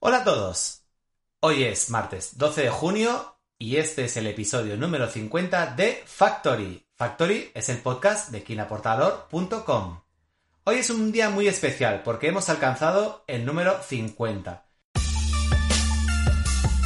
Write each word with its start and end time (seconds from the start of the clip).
Hola 0.00 0.18
a 0.18 0.24
todos. 0.24 0.84
Hoy 1.40 1.64
es 1.64 1.90
martes 1.90 2.38
12 2.38 2.62
de 2.62 2.70
junio 2.70 3.40
y 3.58 3.78
este 3.78 4.04
es 4.04 4.16
el 4.16 4.28
episodio 4.28 4.76
número 4.76 5.08
50 5.08 5.74
de 5.74 6.04
Factory. 6.06 6.86
Factory 6.94 7.50
es 7.52 7.68
el 7.68 7.78
podcast 7.78 8.30
de 8.30 8.44
quinaportador.com. 8.44 10.00
Hoy 10.62 10.76
es 10.76 10.90
un 10.90 11.10
día 11.10 11.30
muy 11.30 11.48
especial 11.48 12.04
porque 12.04 12.28
hemos 12.28 12.48
alcanzado 12.48 13.24
el 13.26 13.44
número 13.44 13.82
50. 13.82 14.64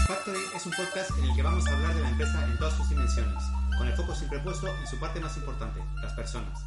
Factory 0.06 0.40
es 0.56 0.64
un 0.64 0.72
podcast 0.72 1.10
en 1.18 1.24
el 1.24 1.36
que 1.36 1.42
vamos 1.42 1.66
a 1.66 1.76
hablar 1.76 1.94
de 1.94 2.00
la 2.00 2.08
empresa 2.08 2.42
en 2.46 2.56
todas 2.56 2.74
sus 2.78 2.88
dimensiones, 2.88 3.44
con 3.76 3.88
el 3.88 3.94
foco 3.94 4.14
siempre 4.14 4.38
puesto 4.38 4.74
en 4.74 4.86
su 4.86 4.98
parte 4.98 5.20
más 5.20 5.36
importante, 5.36 5.80
las 6.00 6.14
personas. 6.14 6.58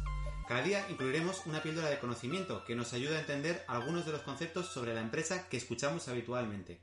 Cada 0.46 0.62
día 0.62 0.86
incluiremos 0.88 1.44
una 1.46 1.60
píldora 1.60 1.90
de 1.90 1.98
conocimiento 1.98 2.64
que 2.64 2.76
nos 2.76 2.92
ayuda 2.92 3.16
a 3.16 3.20
entender 3.20 3.64
algunos 3.66 4.06
de 4.06 4.12
los 4.12 4.22
conceptos 4.22 4.68
sobre 4.68 4.94
la 4.94 5.00
empresa 5.00 5.48
que 5.48 5.56
escuchamos 5.56 6.06
habitualmente. 6.06 6.80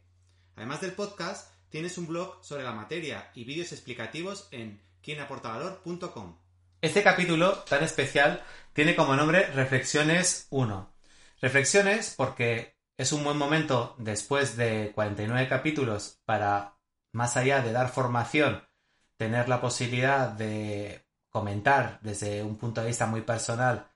Además 0.58 0.82
del 0.82 0.92
podcast, 0.92 1.50
tienes 1.70 1.98
un 1.98 2.08
blog 2.08 2.44
sobre 2.44 2.64
la 2.64 2.74
materia 2.74 3.32
y 3.34 3.46
vídeos 3.46 3.72
explicativos 3.72 4.50
en 4.52 4.82
quienaportavalor.com. 5.02 6.38
Este 6.82 7.04
capítulo 7.04 7.54
tan 7.60 7.84
especial 7.84 8.44
tiene 8.74 8.98
como 8.98 9.16
nombre 9.16 9.48
Reflexiones 9.48 10.48
1. 10.50 10.94
Reflexiones 11.42 12.16
porque 12.18 12.76
es 12.98 13.14
un 13.14 13.24
buen 13.24 13.38
momento 13.38 13.96
después 13.98 14.58
de 14.58 14.92
49 14.94 15.48
capítulos 15.48 16.20
para, 16.26 16.76
más 17.14 17.38
allá 17.38 17.62
de 17.62 17.72
dar 17.72 17.90
formación, 17.90 18.68
tener 19.16 19.48
la 19.48 19.62
posibilidad 19.62 20.28
de 20.28 21.06
comentar 21.34 22.00
desde 22.02 22.44
un 22.44 22.56
punto 22.56 22.80
de 22.80 22.88
vista 22.88 23.08
muy 23.08 23.22
personal 23.22 23.88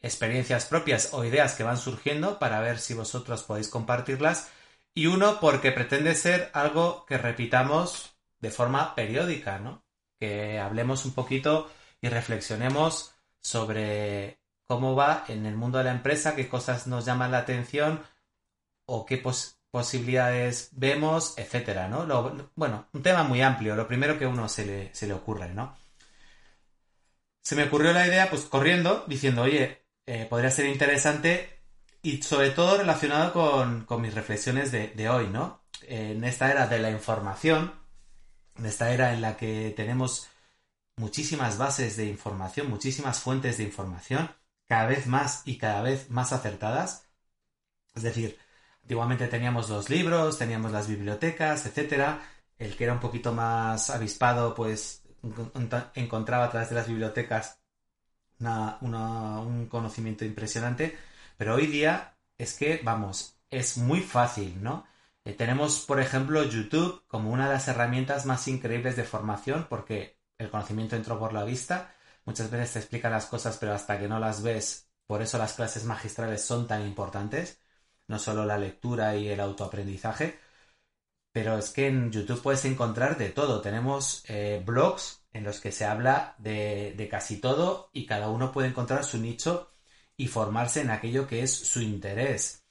experiencias 0.00 0.64
propias 0.64 1.12
o 1.12 1.24
ideas 1.24 1.54
que 1.54 1.64
van 1.64 1.76
surgiendo 1.76 2.38
para 2.38 2.60
ver 2.60 2.78
si 2.78 2.94
vosotros 2.94 3.42
podéis 3.42 3.68
compartirlas 3.68 4.48
y 4.94 5.06
uno 5.06 5.38
porque 5.40 5.72
pretende 5.72 6.14
ser 6.14 6.50
algo 6.54 7.04
que 7.04 7.18
repitamos 7.18 8.16
de 8.40 8.50
forma 8.50 8.94
periódica, 8.94 9.58
¿no? 9.58 9.84
Que 10.18 10.58
hablemos 10.58 11.04
un 11.04 11.12
poquito 11.12 11.70
y 12.00 12.08
reflexionemos 12.08 13.12
sobre 13.40 14.40
cómo 14.66 14.94
va 14.94 15.24
en 15.28 15.46
el 15.46 15.56
mundo 15.56 15.78
de 15.78 15.84
la 15.84 15.92
empresa, 15.92 16.34
qué 16.34 16.48
cosas 16.48 16.86
nos 16.86 17.04
llaman 17.04 17.32
la 17.32 17.38
atención 17.38 18.02
o 18.86 19.04
qué 19.04 19.22
posibilidades 19.70 20.70
vemos, 20.72 21.36
etcétera, 21.38 21.88
¿no? 21.88 22.06
bueno, 22.56 22.88
un 22.92 23.02
tema 23.02 23.22
muy 23.22 23.42
amplio, 23.42 23.76
lo 23.76 23.86
primero 23.86 24.18
que 24.18 24.24
a 24.24 24.28
uno 24.28 24.48
se 24.48 24.66
le, 24.66 24.94
se 24.94 25.06
le 25.06 25.14
ocurre, 25.14 25.48
¿no? 25.54 25.76
Se 27.42 27.56
me 27.56 27.64
ocurrió 27.64 27.92
la 27.92 28.06
idea, 28.06 28.30
pues 28.30 28.42
corriendo, 28.42 29.04
diciendo, 29.06 29.42
oye, 29.42 29.84
eh, 30.06 30.26
podría 30.28 30.50
ser 30.50 30.66
interesante 30.66 31.60
y 32.02 32.22
sobre 32.22 32.50
todo 32.50 32.78
relacionado 32.78 33.32
con, 33.86 34.02
mis 34.02 34.14
reflexiones 34.14 34.72
de, 34.72 35.08
hoy, 35.08 35.28
¿no? 35.28 35.62
En 35.82 36.24
esta 36.24 36.50
era 36.50 36.66
de 36.66 36.78
la 36.78 36.90
información, 36.90 37.74
en 38.56 38.66
esta 38.66 38.92
era 38.92 39.12
en 39.14 39.20
la 39.22 39.36
que 39.36 39.72
tenemos 39.76 40.28
muchísimas 40.96 41.58
bases 41.58 41.96
de 41.96 42.06
información, 42.06 42.68
muchísimas 42.70 43.20
fuentes 43.20 43.58
de 43.58 43.64
información, 43.64 44.30
cada 44.68 44.86
vez 44.86 45.06
más 45.06 45.42
y 45.46 45.58
cada 45.58 45.82
vez 45.82 46.10
más 46.10 46.32
acertadas. 46.32 47.08
Es 47.94 48.02
decir, 48.02 48.38
antiguamente 48.82 49.28
teníamos 49.28 49.68
los 49.68 49.90
libros, 49.90 50.38
teníamos 50.38 50.72
las 50.72 50.88
bibliotecas, 50.88 51.66
etcétera. 51.66 52.22
El 52.58 52.76
que 52.76 52.84
era 52.84 52.92
un 52.94 53.00
poquito 53.00 53.32
más 53.32 53.90
avispado, 53.90 54.54
pues 54.54 54.99
encontraba 55.94 56.44
a 56.46 56.50
través 56.50 56.70
de 56.70 56.74
las 56.76 56.88
bibliotecas 56.88 57.60
un 58.40 59.66
conocimiento 59.70 60.24
impresionante 60.24 60.96
pero 61.36 61.54
hoy 61.54 61.66
día 61.68 62.18
es 62.38 62.54
que, 62.54 62.80
vamos, 62.84 63.36
es 63.50 63.78
muy 63.78 64.02
fácil, 64.02 64.62
¿no? 64.62 64.86
Eh, 65.24 65.32
tenemos, 65.34 65.80
por 65.86 66.00
ejemplo, 66.00 66.44
YouTube 66.44 67.02
como 67.06 67.30
una 67.32 67.46
de 67.48 67.54
las 67.54 67.68
herramientas 67.68 68.26
más 68.26 68.46
increíbles 68.48 68.96
de 68.96 69.04
formación 69.04 69.66
porque 69.70 70.18
el 70.38 70.50
conocimiento 70.50 70.96
entró 70.96 71.18
por 71.18 71.32
la 71.32 71.44
vista. 71.44 71.94
Muchas 72.26 72.50
veces 72.50 72.74
te 72.74 72.78
explican 72.80 73.12
las 73.12 73.26
cosas, 73.26 73.56
pero 73.58 73.72
hasta 73.74 73.98
que 73.98 74.08
no 74.08 74.18
las 74.20 74.42
ves, 74.42 74.88
por 75.06 75.22
eso 75.22 75.38
las 75.38 75.54
clases 75.54 75.84
magistrales 75.84 76.44
son 76.44 76.66
tan 76.68 76.86
importantes. 76.86 77.58
No 78.06 78.18
solo 78.18 78.44
la 78.44 78.58
lectura 78.58 79.16
y 79.16 79.28
el 79.28 79.40
autoaprendizaje. 79.40 80.38
Pero 81.32 81.58
es 81.58 81.70
que 81.70 81.86
en 81.88 82.10
YouTube 82.12 82.42
puedes 82.42 82.64
encontrar 82.64 83.16
de 83.18 83.30
todo. 83.30 83.60
Tenemos 83.60 84.24
eh, 84.28 84.62
blogs 84.64 85.24
en 85.32 85.44
los 85.44 85.60
que 85.60 85.72
se 85.72 85.84
habla 85.84 86.34
de, 86.38 86.94
de 86.96 87.08
casi 87.08 87.40
todo 87.40 87.90
y 87.92 88.06
cada 88.06 88.30
uno 88.30 88.52
puede 88.52 88.68
encontrar 88.68 89.04
su 89.04 89.18
nicho 89.18 89.72
y 90.16 90.26
formarse 90.28 90.82
en 90.82 90.90
aquello 90.90 91.26
que 91.26 91.42
es 91.42 91.52
su 91.52 91.80
interés. 91.80 92.64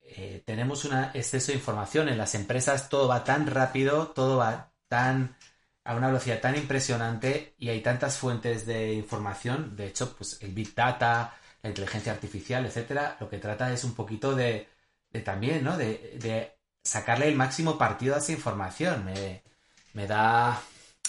Eh, 0.00 0.42
tenemos 0.46 0.84
un 0.84 0.94
exceso 1.14 1.52
de 1.52 1.58
información 1.58 2.08
en 2.08 2.16
las 2.18 2.34
empresas, 2.34 2.88
todo 2.88 3.08
va 3.08 3.24
tan 3.24 3.46
rápido, 3.46 4.08
todo 4.08 4.38
va 4.38 4.72
tan 4.88 5.36
a 5.84 5.94
una 5.94 6.08
velocidad 6.08 6.40
tan 6.40 6.56
impresionante 6.56 7.54
y 7.58 7.68
hay 7.68 7.82
tantas 7.82 8.16
fuentes 8.18 8.66
de 8.66 8.94
información. 8.94 9.76
De 9.76 9.86
hecho, 9.86 10.14
pues 10.16 10.38
el 10.42 10.52
Big 10.52 10.74
Data, 10.74 11.34
la 11.62 11.68
inteligencia 11.70 12.12
artificial, 12.12 12.64
etcétera, 12.66 13.16
lo 13.20 13.28
que 13.28 13.38
trata 13.38 13.72
es 13.72 13.84
un 13.84 13.94
poquito 13.94 14.34
de, 14.34 14.68
también, 15.24 15.64
¿no? 15.64 15.76
De, 15.76 16.57
sacarle 16.88 17.28
el 17.28 17.36
máximo 17.36 17.78
partido 17.78 18.14
a 18.14 18.18
esa 18.18 18.32
información. 18.32 19.04
Me, 19.04 19.42
me 19.92 20.06
da. 20.06 20.60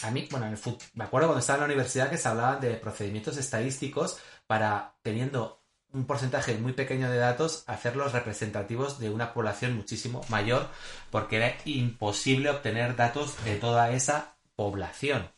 A 0.02 0.12
mí, 0.12 0.28
bueno, 0.32 0.48
en 0.48 0.54
el, 0.54 0.60
me 0.94 1.04
acuerdo 1.06 1.28
cuando 1.28 1.40
estaba 1.40 1.58
en 1.58 1.62
la 1.62 1.66
universidad 1.66 2.10
que 2.10 2.18
se 2.18 2.28
hablaba 2.28 2.58
de 2.58 2.76
procedimientos 2.76 3.38
estadísticos 3.38 4.20
para, 4.48 4.96
teniendo 5.02 5.62
un 5.92 6.06
porcentaje 6.06 6.56
muy 6.58 6.74
pequeño 6.74 7.10
de 7.10 7.18
datos, 7.18 7.64
hacerlos 7.68 8.14
representativos 8.14 9.00
de 9.00 9.10
una 9.10 9.34
población 9.34 9.76
muchísimo 9.76 10.22
mayor, 10.30 10.70
porque 11.10 11.38
era 11.38 11.58
imposible 11.66 12.50
obtener 12.50 12.96
datos 12.96 13.44
de 13.44 13.56
toda 13.56 13.92
esa 13.92 14.38
población. 14.56 15.32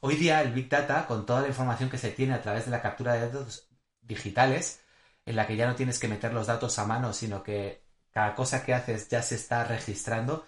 Hoy 0.00 0.14
día 0.16 0.40
el 0.40 0.52
Big 0.52 0.68
Data, 0.68 1.06
con 1.06 1.26
toda 1.26 1.42
la 1.42 1.48
información 1.48 1.90
que 1.90 1.98
se 1.98 2.10
tiene 2.10 2.34
a 2.34 2.42
través 2.42 2.66
de 2.66 2.70
la 2.70 2.80
captura 2.80 3.14
de 3.14 3.28
datos 3.28 3.68
digitales, 4.00 4.80
en 5.26 5.36
la 5.36 5.46
que 5.46 5.56
ya 5.56 5.66
no 5.66 5.74
tienes 5.74 5.98
que 5.98 6.08
meter 6.08 6.32
los 6.32 6.46
datos 6.46 6.78
a 6.78 6.86
mano, 6.86 7.12
sino 7.12 7.42
que 7.42 7.87
cada 8.12 8.34
cosa 8.34 8.64
que 8.64 8.74
haces 8.74 9.08
ya 9.08 9.22
se 9.22 9.34
está 9.36 9.64
registrando, 9.64 10.46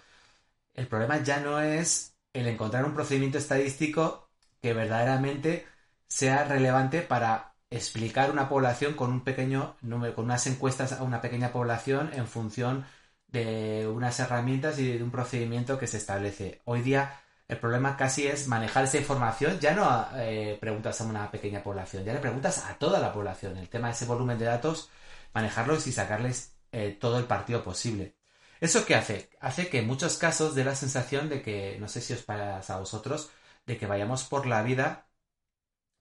el 0.73 0.87
problema 0.87 1.23
ya 1.23 1.39
no 1.39 1.61
es 1.61 2.15
el 2.33 2.47
encontrar 2.47 2.85
un 2.85 2.93
procedimiento 2.93 3.37
estadístico 3.37 4.29
que 4.61 4.73
verdaderamente 4.73 5.67
sea 6.07 6.43
relevante 6.45 7.01
para 7.01 7.55
explicar 7.69 8.31
una 8.31 8.49
población 8.49 8.93
con 8.93 9.11
un 9.11 9.23
pequeño 9.23 9.77
número, 9.81 10.13
con 10.15 10.25
unas 10.25 10.45
encuestas 10.47 10.93
a 10.93 11.03
una 11.03 11.21
pequeña 11.21 11.51
población 11.51 12.11
en 12.13 12.27
función 12.27 12.85
de 13.27 13.87
unas 13.87 14.19
herramientas 14.19 14.77
y 14.79 14.97
de 14.97 15.03
un 15.03 15.11
procedimiento 15.11 15.79
que 15.79 15.87
se 15.87 15.97
establece. 15.97 16.61
Hoy 16.65 16.81
día 16.81 17.21
el 17.47 17.57
problema 17.59 17.97
casi 17.97 18.27
es 18.27 18.47
manejar 18.47 18.85
esa 18.85 18.97
información, 18.97 19.59
ya 19.59 19.73
no 19.73 20.07
eh, 20.15 20.57
preguntas 20.59 21.01
a 21.01 21.05
una 21.05 21.29
pequeña 21.31 21.61
población, 21.63 22.05
ya 22.05 22.13
le 22.13 22.19
preguntas 22.19 22.65
a 22.65 22.75
toda 22.75 22.99
la 22.99 23.13
población. 23.13 23.57
El 23.57 23.69
tema 23.69 23.87
de 23.87 23.93
ese 23.93 24.05
volumen 24.05 24.37
de 24.39 24.45
datos, 24.45 24.89
manejarlos 25.33 25.87
y 25.87 25.91
sacarles 25.91 26.53
eh, 26.71 26.97
todo 26.99 27.19
el 27.19 27.25
partido 27.25 27.63
posible. 27.63 28.15
¿Eso 28.59 28.85
qué 28.85 28.95
hace? 28.95 29.29
Hace 29.39 29.69
que 29.69 29.79
en 29.79 29.87
muchos 29.87 30.17
casos 30.17 30.55
dé 30.55 30.63
la 30.63 30.75
sensación 30.75 31.29
de 31.29 31.41
que, 31.41 31.77
no 31.79 31.87
sé 31.87 32.01
si 32.01 32.13
os 32.13 32.21
pasa 32.23 32.75
a 32.75 32.79
vosotros, 32.79 33.29
de 33.65 33.77
que 33.77 33.87
vayamos 33.87 34.23
por 34.23 34.45
la 34.45 34.61
vida 34.63 35.07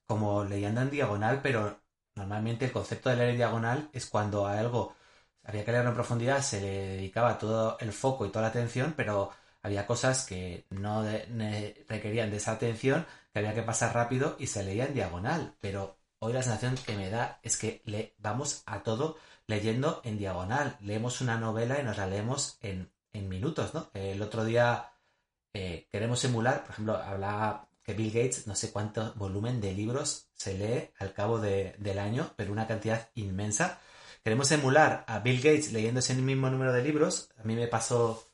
como 0.06 0.44
leyendo 0.44 0.80
en 0.82 0.90
diagonal, 0.90 1.40
pero 1.42 1.80
normalmente 2.16 2.66
el 2.66 2.72
concepto 2.72 3.10
de 3.10 3.16
leer 3.16 3.30
en 3.30 3.36
diagonal 3.36 3.90
es 3.92 4.06
cuando 4.06 4.46
a 4.46 4.58
algo 4.58 4.94
había 5.44 5.64
que 5.64 5.72
leerlo 5.72 5.90
en 5.90 5.94
profundidad, 5.94 6.42
se 6.42 6.60
le 6.60 6.88
dedicaba 6.96 7.38
todo 7.38 7.78
el 7.80 7.92
foco 7.92 8.26
y 8.26 8.30
toda 8.30 8.42
la 8.42 8.48
atención, 8.48 8.94
pero 8.96 9.30
había 9.62 9.86
cosas 9.86 10.26
que 10.26 10.66
no 10.70 11.04
requerían 11.88 12.30
de 12.30 12.36
esa 12.38 12.52
atención, 12.52 13.06
que 13.32 13.38
había 13.38 13.54
que 13.54 13.62
pasar 13.62 13.94
rápido 13.94 14.36
y 14.38 14.46
se 14.48 14.64
leía 14.64 14.86
en 14.86 14.94
diagonal. 14.94 15.54
Pero 15.60 15.98
hoy 16.18 16.32
la 16.32 16.42
sensación 16.42 16.76
que 16.76 16.96
me 16.96 17.10
da 17.10 17.40
es 17.42 17.56
que 17.56 17.82
le 17.84 18.14
vamos 18.18 18.62
a 18.66 18.82
todo 18.82 19.16
leyendo 19.50 20.00
en 20.04 20.16
diagonal. 20.16 20.78
Leemos 20.80 21.20
una 21.20 21.38
novela 21.38 21.78
y 21.78 21.82
nos 21.82 21.98
la 21.98 22.06
leemos 22.06 22.58
en, 22.62 22.90
minutos, 23.12 23.74
¿no? 23.74 23.90
El 23.92 24.22
otro 24.22 24.44
día 24.44 24.92
eh, 25.52 25.88
queremos 25.90 26.24
emular, 26.24 26.62
por 26.62 26.70
ejemplo, 26.70 26.96
hablaba 26.96 27.68
que 27.82 27.92
Bill 27.92 28.12
Gates 28.12 28.46
no 28.46 28.54
sé 28.54 28.70
cuánto 28.70 29.12
volumen 29.14 29.60
de 29.60 29.72
libros 29.72 30.28
se 30.32 30.56
lee 30.56 30.90
al 30.98 31.12
cabo 31.12 31.40
del 31.40 31.98
año, 31.98 32.32
pero 32.36 32.52
una 32.52 32.68
cantidad 32.68 33.10
inmensa. 33.14 33.80
queremos 34.22 34.50
emular 34.52 35.04
a 35.08 35.18
Bill 35.18 35.38
Gates 35.42 35.72
leyendo 35.72 36.00
ese 36.00 36.14
mismo 36.14 36.48
número 36.50 36.72
de 36.72 36.82
libros. 36.82 37.30
A 37.36 37.42
mí 37.42 37.56
me 37.56 37.66
pasó 37.66 38.30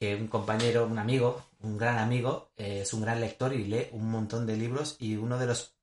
que 0.00 0.16
un 0.16 0.28
compañero, 0.28 0.86
un 0.86 0.98
amigo, 0.98 1.44
un 1.60 1.76
gran 1.76 1.98
amigo, 1.98 2.52
eh, 2.56 2.80
es 2.82 2.94
un 2.94 3.02
gran 3.02 3.20
lector 3.20 3.52
y 3.52 3.64
lee 3.64 3.88
un 3.92 4.10
montón 4.10 4.46
de 4.46 4.56
libros 4.56 4.96
y 4.98 5.16
uno 5.16 5.38
de 5.38 5.46
los 5.46 5.77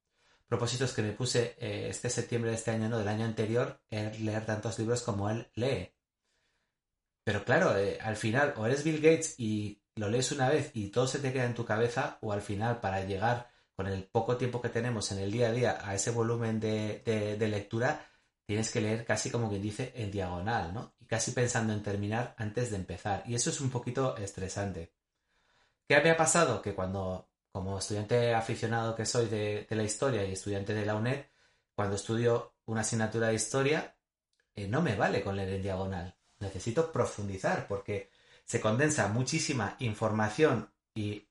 propósitos 0.48 0.94
que 0.94 1.02
me 1.02 1.12
puse 1.12 1.56
eh, 1.60 1.88
este 1.90 2.10
septiembre 2.10 2.52
de 2.52 2.58
este 2.58 2.72
año, 2.72 2.90
no 2.90 2.98
del 2.98 3.08
año 3.08 3.26
anterior, 3.26 3.82
es 3.90 4.20
leer 4.20 4.46
tantos 4.46 4.78
libros 4.80 5.02
como 5.02 5.30
él 5.30 5.48
lee. 5.56 5.92
Pero 7.24 7.44
claro, 7.44 7.78
eh, 7.78 7.98
al 8.02 8.16
final 8.18 8.54
o 8.58 8.66
eres 8.66 8.84
Bill 8.84 9.02
Gates 9.02 9.40
y 9.40 9.82
lo 9.96 10.10
lees 10.10 10.32
una 10.32 10.50
vez 10.50 10.72
y 10.74 10.90
todo 10.90 11.08
se 11.08 11.20
te 11.20 11.34
queda 11.34 11.46
en 11.46 11.56
tu 11.56 11.66
cabeza, 11.66 12.18
o 12.22 12.32
al 12.32 12.42
final 12.42 12.80
para 12.80 13.04
llegar 13.06 13.50
con 13.76 13.88
el 13.88 14.04
poco 14.04 14.38
tiempo 14.38 14.62
que 14.62 14.70
tenemos 14.70 15.12
en 15.12 15.20
el 15.20 15.32
día 15.32 15.48
a 15.50 15.52
día 15.52 15.80
a 15.82 15.96
ese 15.96 16.12
volumen 16.12 16.60
de, 16.60 17.02
de 17.04 17.48
lectura, 17.48 18.06
tienes 18.46 18.72
que 18.72 18.82
leer 18.82 19.06
casi 19.06 19.32
como 19.32 19.50
quien 19.50 19.62
dice 19.62 19.92
en 19.96 20.12
diagonal, 20.12 20.74
¿no? 20.74 20.96
Y 21.00 21.06
casi 21.06 21.32
pensando 21.32 21.74
en 21.74 21.84
terminar 21.84 22.36
antes 22.38 22.72
de 22.72 22.78
empezar. 22.78 23.24
Y 23.26 23.36
eso 23.36 23.50
es 23.50 23.60
un 23.60 23.70
poquito 23.70 24.16
estresante. 24.18 24.94
¿Qué 25.88 25.96
había 25.96 26.18
pasado? 26.18 26.62
Que 26.62 26.74
cuando, 26.74 27.30
como 27.56 27.80
estudiante 27.80 28.34
aficionado 28.34 28.98
que 28.98 29.06
soy 29.06 29.28
de, 29.28 29.66
la 29.70 29.84
historia 29.84 30.26
y 30.26 30.34
estudiante 30.34 30.74
de 30.74 30.86
la 30.86 30.96
UNED, 30.96 31.28
cuando 31.74 31.96
estudio 31.96 32.56
una 32.66 32.82
asignatura 32.82 33.30
de 33.30 33.36
historia, 33.36 33.96
eh, 34.54 34.68
no 34.68 34.82
me 34.82 34.98
vale 34.98 35.24
con 35.24 35.38
leer 35.38 35.54
en 35.54 35.62
diagonal. 35.62 36.18
Necesito 36.40 36.92
profundizar 36.92 37.66
porque 37.66 38.12
se 38.44 38.60
condensa 38.60 39.08
muchísima 39.08 39.78
información 39.80 40.70
y 40.94 41.30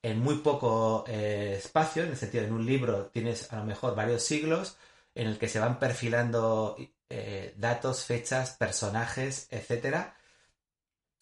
en 0.00 0.20
muy 0.20 0.36
poco 0.36 1.04
eh, 1.06 1.56
espacio, 1.58 2.04
en 2.04 2.12
el 2.12 2.16
sentido, 2.16 2.44
en 2.44 2.54
un 2.54 2.64
libro 2.64 3.08
tienes 3.08 3.52
a 3.52 3.58
lo 3.58 3.66
mejor 3.66 3.94
varios 3.94 4.22
siglos, 4.22 4.78
en 5.14 5.26
el 5.26 5.38
que 5.38 5.48
se 5.48 5.60
van 5.60 5.78
perfilando 5.78 6.78
eh, 7.10 7.52
datos, 7.58 8.06
fechas, 8.06 8.56
personajes, 8.56 9.48
etcétera, 9.50 10.16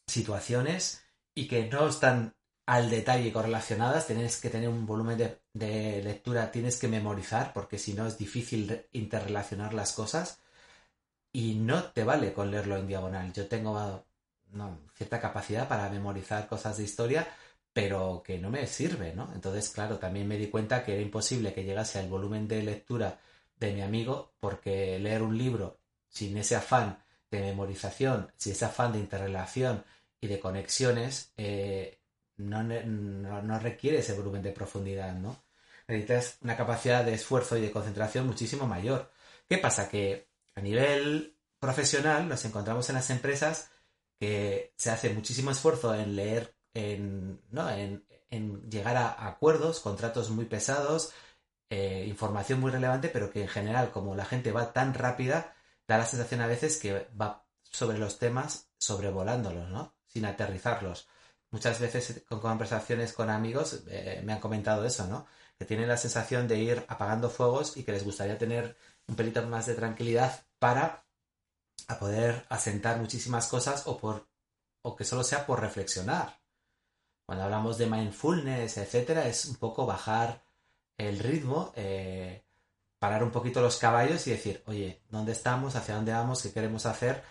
situaciones 0.06 1.02
y 1.34 1.48
que 1.48 1.68
no 1.68 1.88
están 1.88 2.36
al 2.66 2.90
detalle 2.90 3.32
correlacionadas, 3.32 4.06
tienes 4.08 4.40
que 4.40 4.50
tener 4.50 4.68
un 4.68 4.86
volumen 4.86 5.16
de, 5.52 6.02
lectura, 6.02 6.50
tienes 6.50 6.78
que 6.78 6.88
memorizar, 6.88 7.52
porque 7.52 7.78
si 7.78 7.94
no 7.94 8.06
es 8.06 8.18
difícil 8.18 8.86
interrelacionar 8.92 9.72
las 9.74 9.92
cosas 9.92 10.40
y 11.32 11.54
no 11.54 11.84
te 11.84 12.04
vale 12.04 12.32
con 12.32 12.50
leerlo 12.50 12.76
en 12.76 12.88
diagonal. 12.88 13.32
Yo 13.32 13.46
tengo 13.48 14.04
cierta 14.94 15.20
capacidad 15.20 15.68
para 15.68 15.88
memorizar 15.90 16.48
cosas 16.48 16.78
de 16.78 16.84
historia, 16.84 17.28
pero 17.72 18.22
que 18.24 18.38
no 18.38 18.50
me 18.50 18.66
sirve, 18.66 19.14
¿no? 19.14 19.30
Entonces, 19.34 19.68
claro, 19.70 19.98
también 19.98 20.26
me 20.28 20.38
di 20.38 20.48
cuenta 20.48 20.84
que 20.84 20.94
era 20.94 21.02
imposible 21.02 21.54
que 21.54 21.64
llegase 21.64 21.98
al 21.98 22.08
volumen 22.08 22.48
de 22.48 22.62
lectura 22.62 23.20
de 23.58 23.72
mi 23.74 23.82
amigo, 23.82 24.34
porque 24.40 24.98
leer 24.98 25.22
un 25.22 25.36
libro 25.38 25.78
sin 26.08 26.36
ese 26.38 26.56
afán 26.56 27.04
de 27.30 27.40
memorización, 27.40 28.32
sin 28.36 28.52
ese 28.52 28.64
afán 28.64 28.92
de 28.92 28.98
interrelación 29.00 29.84
y 30.20 30.26
de 30.28 30.40
conexiones, 30.40 31.32
eh, 31.36 32.00
no, 32.36 32.62
no, 32.62 33.58
requiere 33.58 33.98
ese 33.98 34.14
volumen 34.14 34.42
de 34.42 34.52
profundidad, 34.52 35.14
¿no? 35.14 35.42
Necesitas 35.88 36.38
una 36.42 36.56
capacidad 36.56 37.04
de 37.04 37.14
esfuerzo 37.14 37.56
y 37.56 37.60
de 37.62 37.70
concentración 37.70 38.26
muchísimo 38.26 38.66
mayor. 38.66 39.10
¿Qué 39.48 39.58
pasa? 39.58 39.88
Que 39.88 40.28
a 40.54 40.60
nivel 40.60 41.36
profesional 41.58 42.28
nos 42.28 42.44
encontramos 42.44 42.88
en 42.88 42.96
las 42.96 43.10
empresas 43.10 43.70
que 44.18 44.72
se 44.76 44.90
hace 44.90 45.10
muchísimo 45.10 45.50
esfuerzo 45.50 45.94
en 45.94 46.16
leer, 46.16 46.54
en, 46.74 47.40
¿no? 47.50 47.70
en, 47.70 48.04
en 48.30 48.68
llegar 48.70 48.96
a 48.96 49.26
acuerdos, 49.26 49.80
contratos 49.80 50.30
muy 50.30 50.46
pesados, 50.46 51.12
eh, 51.70 52.04
información 52.06 52.60
muy 52.60 52.70
relevante, 52.70 53.08
pero 53.08 53.30
que 53.30 53.42
en 53.42 53.48
general, 53.48 53.90
como 53.90 54.14
la 54.14 54.24
gente 54.24 54.52
va 54.52 54.72
tan 54.72 54.94
rápida, 54.94 55.54
da 55.86 55.98
la 55.98 56.06
sensación 56.06 56.40
a 56.40 56.46
veces 56.46 56.78
que 56.78 57.08
va 57.20 57.46
sobre 57.62 57.98
los 57.98 58.18
temas 58.18 58.70
sobrevolándolos, 58.78 59.68
¿no? 59.70 59.94
Sin 60.06 60.24
aterrizarlos. 60.26 61.08
Muchas 61.56 61.80
veces 61.80 62.22
con 62.28 62.38
conversaciones 62.38 63.14
con 63.14 63.30
amigos 63.30 63.80
eh, 63.88 64.20
me 64.22 64.34
han 64.34 64.40
comentado 64.40 64.84
eso, 64.84 65.06
¿no? 65.06 65.26
Que 65.58 65.64
tienen 65.64 65.88
la 65.88 65.96
sensación 65.96 66.46
de 66.46 66.58
ir 66.58 66.84
apagando 66.86 67.30
fuegos 67.30 67.78
y 67.78 67.82
que 67.82 67.92
les 67.92 68.04
gustaría 68.04 68.36
tener 68.36 68.76
un 69.06 69.16
pelito 69.16 69.40
más 69.46 69.64
de 69.64 69.74
tranquilidad 69.74 70.44
para 70.58 71.06
a 71.88 71.98
poder 71.98 72.44
asentar 72.50 72.98
muchísimas 72.98 73.46
cosas 73.46 73.86
o 73.86 73.96
por 73.96 74.28
o 74.82 74.94
que 74.94 75.06
solo 75.06 75.24
sea 75.24 75.46
por 75.46 75.62
reflexionar. 75.62 76.38
Cuando 77.24 77.44
hablamos 77.44 77.78
de 77.78 77.86
mindfulness, 77.86 78.76
etcétera, 78.76 79.26
es 79.26 79.46
un 79.46 79.56
poco 79.56 79.86
bajar 79.86 80.44
el 80.98 81.18
ritmo, 81.18 81.72
eh, 81.74 82.44
parar 82.98 83.24
un 83.24 83.30
poquito 83.30 83.62
los 83.62 83.78
caballos 83.78 84.26
y 84.26 84.32
decir, 84.32 84.62
oye, 84.66 85.00
¿dónde 85.08 85.32
estamos? 85.32 85.74
¿Hacia 85.74 85.94
dónde 85.94 86.12
vamos? 86.12 86.42
¿Qué 86.42 86.52
queremos 86.52 86.84
hacer? 86.84 87.22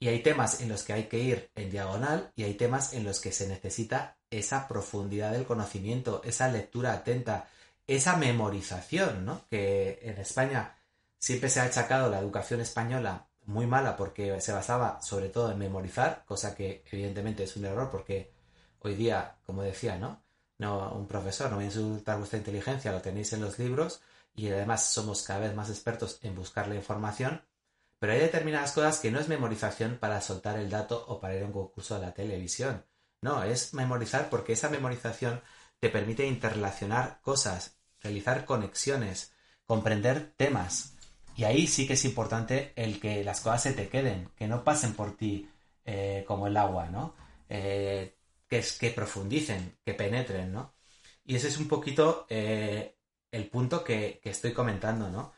Y 0.00 0.08
hay 0.08 0.22
temas 0.22 0.60
en 0.60 0.68
los 0.68 0.84
que 0.84 0.92
hay 0.92 1.04
que 1.04 1.18
ir 1.18 1.50
en 1.54 1.70
diagonal 1.70 2.32
y 2.36 2.44
hay 2.44 2.54
temas 2.54 2.92
en 2.92 3.04
los 3.04 3.20
que 3.20 3.32
se 3.32 3.48
necesita 3.48 4.16
esa 4.30 4.68
profundidad 4.68 5.32
del 5.32 5.44
conocimiento, 5.44 6.22
esa 6.24 6.48
lectura 6.48 6.92
atenta, 6.92 7.48
esa 7.86 8.16
memorización, 8.16 9.24
¿no? 9.24 9.46
Que 9.48 9.98
en 10.02 10.18
España 10.18 10.76
siempre 11.18 11.50
se 11.50 11.60
ha 11.60 11.64
achacado 11.64 12.10
la 12.10 12.20
educación 12.20 12.60
española 12.60 13.26
muy 13.46 13.66
mala 13.66 13.96
porque 13.96 14.40
se 14.40 14.52
basaba 14.52 15.00
sobre 15.02 15.30
todo 15.30 15.50
en 15.50 15.58
memorizar, 15.58 16.24
cosa 16.26 16.54
que 16.54 16.84
evidentemente 16.92 17.44
es 17.44 17.56
un 17.56 17.64
error 17.64 17.90
porque 17.90 18.30
hoy 18.80 18.94
día, 18.94 19.36
como 19.46 19.62
decía, 19.62 19.96
¿no? 19.96 20.22
no 20.58 20.92
un 20.92 21.06
profesor, 21.06 21.50
no 21.50 21.56
voy 21.56 21.64
a 21.64 21.68
insultar 21.68 22.18
vuestra 22.18 22.38
inteligencia, 22.38 22.92
lo 22.92 23.00
tenéis 23.00 23.32
en 23.32 23.40
los 23.40 23.58
libros 23.58 24.02
y 24.34 24.48
además 24.48 24.90
somos 24.90 25.22
cada 25.22 25.40
vez 25.40 25.54
más 25.54 25.70
expertos 25.70 26.18
en 26.22 26.34
buscar 26.34 26.68
la 26.68 26.74
información, 26.74 27.42
pero 27.98 28.12
hay 28.12 28.20
determinadas 28.20 28.72
cosas 28.72 29.00
que 29.00 29.10
no 29.10 29.18
es 29.18 29.28
memorización 29.28 29.98
para 29.98 30.20
soltar 30.20 30.58
el 30.58 30.70
dato 30.70 31.04
o 31.08 31.20
para 31.20 31.36
ir 31.36 31.42
a 31.42 31.46
un 31.46 31.52
concurso 31.52 31.94
de 31.94 32.06
la 32.06 32.14
televisión. 32.14 32.84
No, 33.20 33.42
es 33.42 33.74
memorizar 33.74 34.30
porque 34.30 34.52
esa 34.52 34.68
memorización 34.68 35.42
te 35.80 35.88
permite 35.90 36.26
interrelacionar 36.26 37.20
cosas, 37.20 37.78
realizar 38.00 38.44
conexiones, 38.44 39.32
comprender 39.64 40.32
temas. 40.36 40.94
Y 41.36 41.44
ahí 41.44 41.66
sí 41.66 41.86
que 41.86 41.94
es 41.94 42.04
importante 42.04 42.72
el 42.76 43.00
que 43.00 43.24
las 43.24 43.40
cosas 43.40 43.62
se 43.62 43.72
te 43.72 43.88
queden, 43.88 44.30
que 44.36 44.48
no 44.48 44.64
pasen 44.64 44.94
por 44.94 45.16
ti 45.16 45.48
eh, 45.84 46.24
como 46.26 46.46
el 46.46 46.56
agua, 46.56 46.86
¿no? 46.86 47.14
Eh, 47.48 48.16
que, 48.48 48.58
es, 48.58 48.78
que 48.78 48.90
profundicen, 48.90 49.78
que 49.84 49.94
penetren, 49.94 50.52
¿no? 50.52 50.74
Y 51.24 51.36
ese 51.36 51.48
es 51.48 51.58
un 51.58 51.68
poquito 51.68 52.26
eh, 52.28 52.96
el 53.30 53.48
punto 53.48 53.84
que, 53.84 54.20
estoy 54.24 54.52
comentando, 54.52 55.10
¿no? 55.10 55.32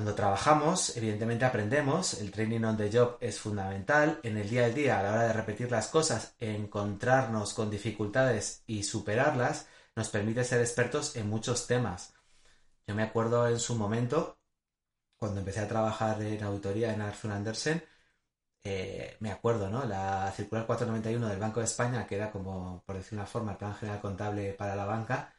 Cuando 0.00 0.14
trabajamos, 0.14 0.96
evidentemente 0.96 1.44
aprendemos, 1.44 2.14
el 2.22 2.30
training 2.30 2.64
on 2.64 2.74
the 2.74 2.90
job 2.90 3.18
es 3.20 3.38
fundamental, 3.38 4.18
en 4.22 4.38
el 4.38 4.48
día 4.48 4.64
a 4.64 4.70
día, 4.70 4.98
a 4.98 5.02
la 5.02 5.12
hora 5.12 5.22
de 5.24 5.34
repetir 5.34 5.70
las 5.70 5.88
cosas, 5.88 6.34
encontrarnos 6.38 7.52
con 7.52 7.68
dificultades 7.70 8.62
y 8.66 8.82
superarlas, 8.82 9.68
nos 9.94 10.08
permite 10.08 10.42
ser 10.42 10.62
expertos 10.62 11.16
en 11.16 11.28
muchos 11.28 11.66
temas. 11.66 12.14
Yo 12.86 12.94
me 12.94 13.02
acuerdo 13.02 13.46
en 13.46 13.60
su 13.60 13.74
momento, 13.74 14.38
cuando 15.18 15.40
empecé 15.40 15.60
a 15.60 15.68
trabajar 15.68 16.22
en 16.22 16.42
auditoría 16.44 16.94
en 16.94 17.02
Arthur 17.02 17.32
Andersen, 17.32 17.84
eh, 18.64 19.18
me 19.20 19.30
acuerdo, 19.30 19.68
¿no? 19.68 19.84
La 19.84 20.32
circular 20.34 20.64
491 20.64 21.28
del 21.28 21.38
Banco 21.38 21.60
de 21.60 21.66
España, 21.66 22.06
que 22.06 22.16
era 22.16 22.30
como, 22.30 22.82
por 22.86 22.96
decir 22.96 23.18
una 23.18 23.26
forma, 23.26 23.52
el 23.52 23.58
plan 23.58 23.74
general 23.74 24.00
contable 24.00 24.54
para 24.54 24.74
la 24.74 24.86
banca, 24.86 25.34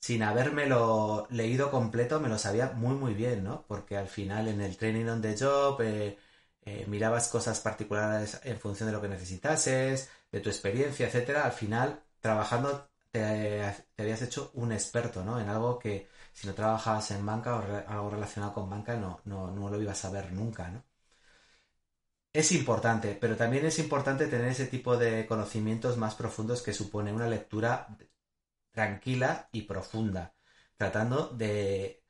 sin 0.00 0.22
habérmelo 0.22 1.26
leído 1.30 1.70
completo, 1.70 2.20
me 2.20 2.28
lo 2.28 2.38
sabía 2.38 2.72
muy, 2.72 2.94
muy 2.96 3.14
bien, 3.14 3.44
¿no? 3.44 3.64
Porque 3.68 3.96
al 3.96 4.08
final 4.08 4.48
en 4.48 4.60
el 4.60 4.76
training 4.76 5.06
on 5.06 5.22
the 5.22 5.36
job 5.38 5.80
eh, 5.82 6.18
eh, 6.64 6.84
mirabas 6.88 7.28
cosas 7.28 7.60
particulares 7.60 8.40
en 8.44 8.58
función 8.58 8.88
de 8.88 8.92
lo 8.94 9.02
que 9.02 9.08
necesitases, 9.08 10.10
de 10.32 10.40
tu 10.40 10.48
experiencia, 10.50 11.06
etcétera. 11.06 11.44
Al 11.44 11.52
final, 11.52 12.02
trabajando, 12.20 12.88
te, 13.10 13.62
habías 13.98 14.22
hecho 14.22 14.50
un 14.54 14.72
experto, 14.72 15.24
¿no? 15.24 15.40
En 15.40 15.48
algo 15.48 15.78
que 15.78 16.08
si 16.32 16.46
no 16.46 16.54
trabajabas 16.54 17.10
en 17.12 17.24
banca 17.26 17.56
o 17.56 17.62
algo 17.88 18.10
relacionado 18.10 18.54
con 18.54 18.70
banca, 18.70 18.96
no, 18.96 19.20
no, 19.24 19.50
no 19.50 19.68
lo 19.70 19.80
ibas 19.80 20.04
a 20.04 20.10
ver 20.10 20.32
nunca, 20.32 20.68
¿no? 20.68 20.84
es 22.32 22.52
importante, 22.52 23.16
pero 23.20 23.36
también 23.36 23.66
es 23.66 23.78
importante 23.78 24.26
tener 24.26 24.48
ese 24.48 24.66
tipo 24.66 24.96
de 24.96 25.26
conocimientos 25.26 25.96
más 25.96 26.14
profundos 26.14 26.62
que 26.62 26.72
supone 26.72 27.12
una 27.12 27.28
lectura 27.28 27.88
tranquila 28.72 29.48
y 29.52 29.62
profunda, 29.62 30.34
tratando 30.76 31.28
de, 31.28 32.02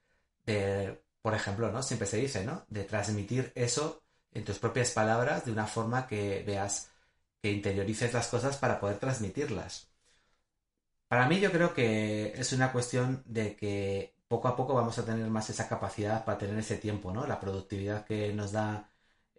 de, 0.44 1.02
por 1.22 1.34
ejemplo, 1.34 1.70
¿no? 1.70 1.82
Siempre 1.82 2.06
se 2.06 2.18
dice, 2.18 2.44
¿no? 2.44 2.64
De 2.68 2.84
transmitir 2.84 3.52
eso 3.54 4.02
en 4.32 4.44
tus 4.44 4.58
propias 4.58 4.92
palabras 4.92 5.44
de 5.44 5.52
una 5.52 5.66
forma 5.66 6.06
que 6.06 6.42
veas, 6.46 6.90
que 7.42 7.50
interiorices 7.50 8.12
las 8.12 8.28
cosas 8.28 8.56
para 8.56 8.80
poder 8.80 8.98
transmitirlas. 8.98 9.88
Para 11.08 11.26
mí 11.26 11.40
yo 11.40 11.50
creo 11.50 11.74
que 11.74 12.32
es 12.36 12.52
una 12.52 12.72
cuestión 12.72 13.22
de 13.26 13.56
que 13.56 14.14
poco 14.28 14.46
a 14.46 14.56
poco 14.56 14.74
vamos 14.74 14.96
a 14.98 15.04
tener 15.04 15.28
más 15.28 15.50
esa 15.50 15.68
capacidad 15.68 16.24
para 16.24 16.38
tener 16.38 16.56
ese 16.58 16.76
tiempo, 16.76 17.12
¿no? 17.12 17.26
La 17.26 17.40
productividad 17.40 18.04
que 18.04 18.32
nos 18.32 18.52
da 18.52 18.90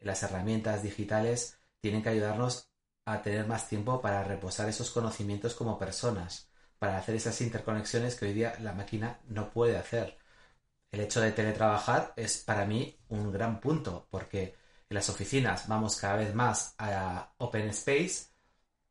las 0.01 0.22
herramientas 0.24 0.84
digitales 0.84 1.58
tienen 1.80 2.04
que 2.04 2.10
ayudarnos 2.10 2.70
a 3.06 3.22
tener 3.22 3.48
más 3.48 3.70
tiempo 3.70 4.01
para 4.01 4.24
reposar 4.24 4.68
esos 4.70 4.92
conocimientos 4.92 5.56
como 5.56 5.80
personas, 5.80 6.50
para 6.81 6.97
hacer 6.97 7.15
esas 7.15 7.39
interconexiones 7.41 8.15
que 8.15 8.25
hoy 8.25 8.33
día 8.33 8.55
la 8.59 8.73
máquina 8.73 9.19
no 9.27 9.51
puede 9.51 9.77
hacer. 9.77 10.17
El 10.91 11.01
hecho 11.01 11.21
de 11.21 11.31
teletrabajar 11.31 12.13
es 12.17 12.39
para 12.39 12.65
mí 12.65 12.97
un 13.09 13.31
gran 13.31 13.59
punto, 13.61 14.07
porque 14.09 14.55
En 14.89 14.95
las 14.95 15.09
oficinas 15.09 15.67
vamos 15.67 15.97
cada 15.97 16.17
vez 16.17 16.33
más 16.35 16.75
a 16.79 17.33
Open 17.38 17.69
Space, 17.69 18.27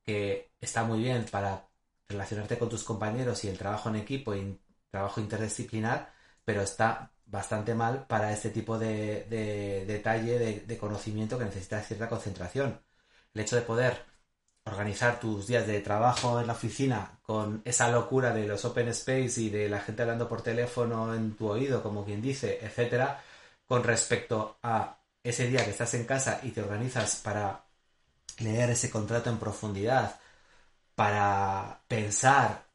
que 0.05 0.53
está 0.61 0.85
muy 0.85 1.01
bien 1.01 1.27
para 1.31 1.69
relacionarte 2.09 2.59
con 2.59 2.69
tus 2.71 2.85
compañeros 2.85 3.45
y 3.45 3.49
el 3.49 3.59
trabajo 3.59 3.89
en 3.91 3.97
equipo 3.97 4.35
y 4.37 4.61
trabajo 4.91 5.21
interdisciplinar, 5.21 6.13
pero 6.45 6.63
está 6.63 7.13
bastante 7.27 7.75
mal 7.75 8.07
para 8.07 8.33
este 8.33 8.51
tipo 8.51 8.79
de, 8.79 9.85
detalle, 9.87 10.39
de, 10.67 10.79
conocimiento 10.79 11.39
que 11.39 11.45
necesita 11.47 11.83
cierta 11.83 12.09
concentración. 12.09 12.81
El 13.35 13.43
hecho 13.43 13.57
de 13.57 13.63
poder 13.63 14.05
organizar 14.65 15.21
tus 15.21 15.47
días 15.47 15.67
de 15.67 15.81
trabajo 15.81 16.41
en 16.41 16.47
la 16.47 16.53
oficina 16.55 17.19
con 17.23 17.63
esa 17.65 17.91
locura 17.91 18.33
de 18.33 18.47
los 18.47 18.65
open 18.65 18.89
space 18.89 19.41
y 19.41 19.51
de 19.51 19.69
la 19.69 19.81
gente 19.81 20.03
hablando 20.03 20.29
por 20.29 20.43
teléfono 20.43 21.15
en 21.15 21.35
tu 21.37 21.49
oído, 21.49 21.83
como 21.83 22.05
quien 22.05 22.23
dice, 22.23 22.59
etcétera, 22.63 23.23
con 23.67 23.85
respecto 23.85 24.59
a 24.63 24.99
ese 25.23 25.47
día 25.49 25.65
que 25.65 25.71
estás 25.71 25.95
en 25.95 26.05
casa 26.05 26.41
y 26.43 26.51
te 26.51 26.63
organizas 26.63 27.17
para 27.17 27.65
leer 28.39 28.71
ese 28.71 28.91
contrato 28.91 29.31
en 29.31 29.39
profundidad, 29.39 30.19
para 30.95 31.83
pensar, 31.89 32.67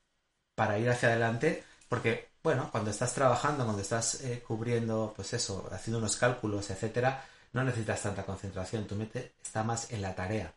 para 0.56 0.80
ir 0.80 0.90
hacia 0.90 1.10
adelante, 1.10 1.64
porque, 1.90 2.30
bueno, 2.44 2.70
cuando 2.72 2.92
estás 2.92 3.14
trabajando, 3.14 3.66
cuando 3.66 3.82
estás 3.82 4.22
eh, 4.22 4.44
cubriendo, 4.48 5.14
pues 5.16 5.34
eso, 5.34 5.70
haciendo 5.72 6.00
unos 6.00 6.18
cálculos, 6.18 6.70
etcétera, 6.70 7.26
no 7.54 7.64
necesitas 7.64 8.02
tanta 8.04 8.26
concentración, 8.26 8.88
tu 8.88 8.96
mente 8.96 9.36
está 9.44 9.64
más 9.64 9.92
en 9.92 10.02
la 10.02 10.16
tarea. 10.16 10.54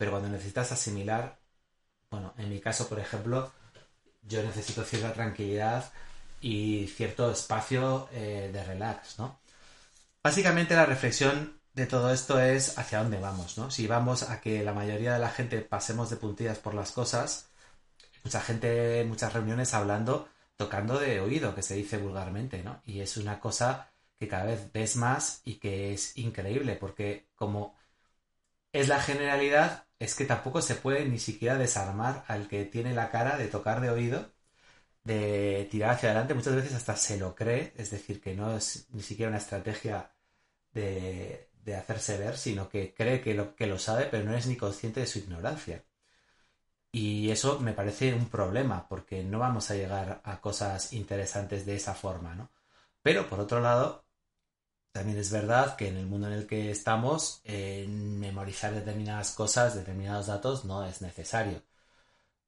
Pero 0.00 0.12
cuando 0.12 0.30
necesitas 0.30 0.72
asimilar, 0.72 1.38
bueno, 2.10 2.32
en 2.38 2.48
mi 2.48 2.58
caso, 2.58 2.88
por 2.88 2.98
ejemplo, 2.98 3.52
yo 4.22 4.42
necesito 4.42 4.82
cierta 4.82 5.12
tranquilidad 5.12 5.92
y 6.40 6.86
cierto 6.86 7.30
espacio 7.30 8.08
eh, 8.10 8.48
de 8.50 8.64
relax, 8.64 9.18
¿no? 9.18 9.40
Básicamente 10.22 10.74
la 10.74 10.86
reflexión 10.86 11.60
de 11.74 11.84
todo 11.84 12.14
esto 12.14 12.40
es 12.40 12.78
hacia 12.78 13.02
dónde 13.02 13.20
vamos, 13.20 13.58
¿no? 13.58 13.70
Si 13.70 13.86
vamos 13.86 14.22
a 14.22 14.40
que 14.40 14.64
la 14.64 14.72
mayoría 14.72 15.12
de 15.12 15.18
la 15.18 15.28
gente 15.28 15.60
pasemos 15.60 16.08
de 16.08 16.16
puntillas 16.16 16.56
por 16.56 16.72
las 16.72 16.92
cosas, 16.92 17.50
mucha 18.24 18.40
gente, 18.40 19.04
muchas 19.04 19.34
reuniones 19.34 19.74
hablando, 19.74 20.30
tocando 20.56 20.98
de 20.98 21.20
oído, 21.20 21.54
que 21.54 21.62
se 21.62 21.74
dice 21.74 21.98
vulgarmente, 21.98 22.62
¿no? 22.62 22.80
Y 22.86 23.00
es 23.00 23.18
una 23.18 23.38
cosa 23.38 23.92
que 24.18 24.28
cada 24.28 24.44
vez 24.44 24.72
ves 24.72 24.96
más 24.96 25.42
y 25.44 25.56
que 25.56 25.92
es 25.92 26.16
increíble, 26.16 26.76
porque 26.76 27.28
como 27.34 27.78
es 28.72 28.88
la 28.88 29.00
generalidad, 29.00 29.86
es 29.98 30.14
que 30.14 30.24
tampoco 30.24 30.62
se 30.62 30.74
puede 30.76 31.04
ni 31.06 31.18
siquiera 31.18 31.56
desarmar 31.58 32.24
al 32.28 32.48
que 32.48 32.64
tiene 32.64 32.94
la 32.94 33.10
cara 33.10 33.36
de 33.38 33.48
tocar 33.48 33.80
de 33.80 33.90
oído, 33.90 34.32
de 35.04 35.68
tirar 35.70 35.92
hacia 35.92 36.10
adelante, 36.10 36.34
muchas 36.34 36.56
veces 36.56 36.74
hasta 36.74 36.96
se 36.96 37.18
lo 37.18 37.34
cree, 37.34 37.72
es 37.76 37.90
decir, 37.90 38.20
que 38.20 38.34
no 38.34 38.56
es 38.56 38.88
ni 38.92 39.02
siquiera 39.02 39.30
una 39.30 39.38
estrategia 39.38 40.12
de, 40.72 41.50
de 41.64 41.76
hacerse 41.76 42.18
ver, 42.18 42.36
sino 42.38 42.68
que 42.68 42.94
cree 42.94 43.20
que 43.22 43.34
lo, 43.34 43.56
que 43.56 43.66
lo 43.66 43.78
sabe, 43.78 44.06
pero 44.10 44.24
no 44.24 44.36
es 44.36 44.46
ni 44.46 44.56
consciente 44.56 45.00
de 45.00 45.06
su 45.06 45.18
ignorancia. 45.20 45.84
Y 46.92 47.30
eso 47.30 47.60
me 47.60 47.72
parece 47.72 48.14
un 48.14 48.28
problema, 48.28 48.88
porque 48.88 49.22
no 49.22 49.38
vamos 49.38 49.70
a 49.70 49.74
llegar 49.76 50.20
a 50.24 50.40
cosas 50.40 50.92
interesantes 50.92 51.64
de 51.66 51.76
esa 51.76 51.94
forma, 51.94 52.34
¿no? 52.34 52.50
Pero 53.02 53.28
por 53.28 53.40
otro 53.40 53.60
lado, 53.60 54.04
también 54.92 55.18
es 55.18 55.30
verdad 55.30 55.76
que 55.76 55.88
en 55.88 55.96
el 55.96 56.06
mundo 56.06 56.26
en 56.26 56.34
el 56.34 56.46
que 56.46 56.70
estamos, 56.70 57.42
memorizar 57.86 58.74
determinadas 58.74 59.32
cosas, 59.32 59.74
determinados 59.74 60.26
datos, 60.26 60.64
no 60.64 60.84
es 60.84 61.00
necesario. 61.02 61.62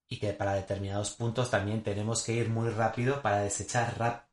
Y 0.08 0.18
que 0.18 0.32
para 0.32 0.54
determinados 0.54 1.10
puntos 1.12 1.50
también 1.50 1.82
tenemos 1.82 2.22
que 2.22 2.32
ir 2.32 2.48
muy 2.50 2.70
rápido 2.70 3.22
para 3.22 3.38
desechar 3.40 4.26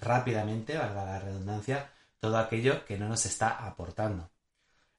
rápidamente, 0.00 0.78
valga 0.78 1.04
la 1.04 1.18
redundancia, 1.18 1.90
todo 2.20 2.38
aquello 2.38 2.84
que 2.84 2.98
no 2.98 3.08
nos 3.08 3.26
está 3.26 3.50
aportando. 3.66 4.30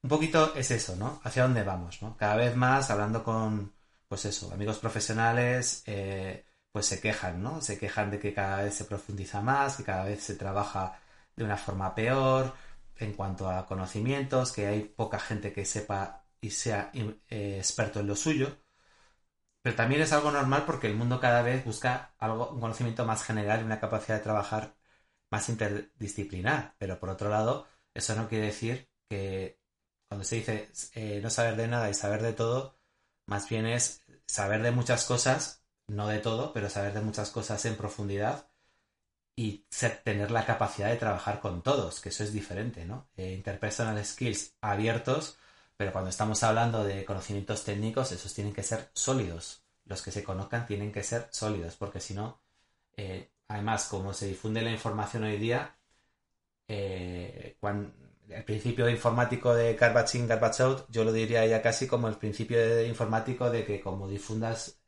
Un 0.03 0.09
poquito 0.09 0.53
es 0.55 0.71
eso, 0.71 0.95
¿no? 0.95 1.21
Hacia 1.23 1.43
dónde 1.43 1.63
vamos, 1.63 2.01
¿no? 2.01 2.15
Cada 2.17 2.35
vez 2.35 2.55
más 2.55 2.89
hablando 2.91 3.23
con, 3.23 3.73
pues 4.07 4.25
eso, 4.25 4.51
amigos 4.53 4.77
profesionales, 4.77 5.83
eh, 5.85 6.45
pues 6.71 6.85
se 6.85 7.01
quejan, 7.01 7.41
¿no? 7.41 7.61
Se 7.61 7.79
quejan 7.79 8.11
de 8.11 8.19
que 8.19 8.33
cada 8.33 8.63
vez 8.63 8.75
se 8.75 8.85
profundiza 8.85 9.41
más, 9.41 9.77
que 9.77 9.83
cada 9.83 10.03
vez 10.05 10.23
se 10.23 10.35
trabaja 10.35 10.99
de 11.37 11.45
una 11.45 11.57
forma 11.57 11.95
peor 11.95 12.53
en 12.97 13.13
cuanto 13.13 13.49
a 13.49 13.65
conocimientos, 13.65 14.51
que 14.51 14.67
hay 14.67 14.81
poca 14.83 15.19
gente 15.19 15.53
que 15.53 15.65
sepa 15.65 16.25
y 16.41 16.51
sea 16.51 16.91
eh, 16.93 17.57
experto 17.59 17.99
en 18.01 18.07
lo 18.07 18.15
suyo. 18.15 18.57
Pero 19.61 19.75
también 19.75 20.01
es 20.01 20.13
algo 20.13 20.31
normal 20.31 20.63
porque 20.65 20.87
el 20.87 20.95
mundo 20.95 21.19
cada 21.19 21.41
vez 21.41 21.63
busca 21.65 22.13
algo, 22.19 22.49
un 22.51 22.59
conocimiento 22.61 23.05
más 23.05 23.23
general 23.23 23.61
y 23.61 23.65
una 23.65 23.79
capacidad 23.79 24.17
de 24.17 24.23
trabajar 24.23 24.75
más 25.31 25.49
interdisciplinar. 25.49 26.75
Pero 26.79 26.99
por 26.99 27.09
otro 27.09 27.29
lado, 27.29 27.67
eso 27.93 28.15
no 28.15 28.29
quiere 28.29 28.47
decir 28.47 28.89
que 29.09 29.59
cuando 30.07 30.25
se 30.25 30.37
dice 30.37 30.71
eh, 30.93 31.19
no 31.21 31.29
saber 31.29 31.55
de 31.57 31.67
nada 31.67 31.89
y 31.89 31.93
saber 31.93 32.21
de 32.23 32.33
todo, 32.33 32.79
más 33.27 33.49
bien 33.49 33.65
es 33.67 34.03
saber 34.27 34.63
de 34.63 34.71
muchas 34.71 35.05
cosas, 35.05 35.63
no 35.87 36.07
de 36.07 36.19
todo, 36.19 36.53
pero 36.53 36.69
saber 36.69 36.93
de 36.93 37.01
muchas 37.01 37.29
cosas 37.31 37.65
en 37.65 37.77
profundidad 37.77 38.49
y 39.37 39.65
tener 40.03 40.31
la 40.31 40.45
capacidad 40.47 40.89
de 40.89 40.97
trabajar 40.97 41.39
con 41.39 41.61
todos, 41.61 42.01
que 42.01 42.09
eso 42.09 42.23
es 42.23 42.33
diferente, 42.33 42.85
¿no? 42.85 43.07
Eh, 43.17 43.33
interpersonal 43.33 44.03
skills 44.03 44.55
abiertos, 44.61 45.37
pero 45.77 45.91
cuando 45.93 46.09
estamos 46.09 46.41
hablando 46.43 46.83
de 46.83 47.05
conocimientos 47.05 47.63
técnicos, 47.63 48.11
esos 48.11 48.33
tienen 48.33 48.53
que 48.53 48.63
ser 48.63 48.89
sólidos. 48.93 49.63
Los 49.85 50.01
que 50.01 50.11
se 50.11 50.23
conozcan 50.23 50.65
tienen 50.65 50.91
que 50.91 51.03
ser 51.03 51.27
sólidos, 51.31 51.75
porque 51.77 51.99
si 51.99 52.15
no, 52.15 52.41
eh, 52.97 53.31
además, 53.49 53.87
como 53.89 54.13
se 54.13 54.27
difunde 54.27 54.61
la 54.63 54.71
información 54.71 55.23
hoy 55.25 55.37
día, 55.37 55.77
eh, 56.67 57.57
el 58.29 58.43
principio 58.45 58.89
informático 58.89 59.53
de 59.55 59.75
garbage 59.75 60.17
in, 60.17 60.27
garbage 60.27 60.61
out, 60.63 60.85
yo 60.89 61.03
lo 61.03 61.11
diría 61.13 61.45
ya 61.45 61.61
casi 61.61 61.87
como 61.87 62.07
el 62.07 62.17
principio 62.17 62.83
informático 62.85 63.49
de 63.49 63.65
que 63.65 63.81
como 63.81 64.07
difundas 64.09 64.79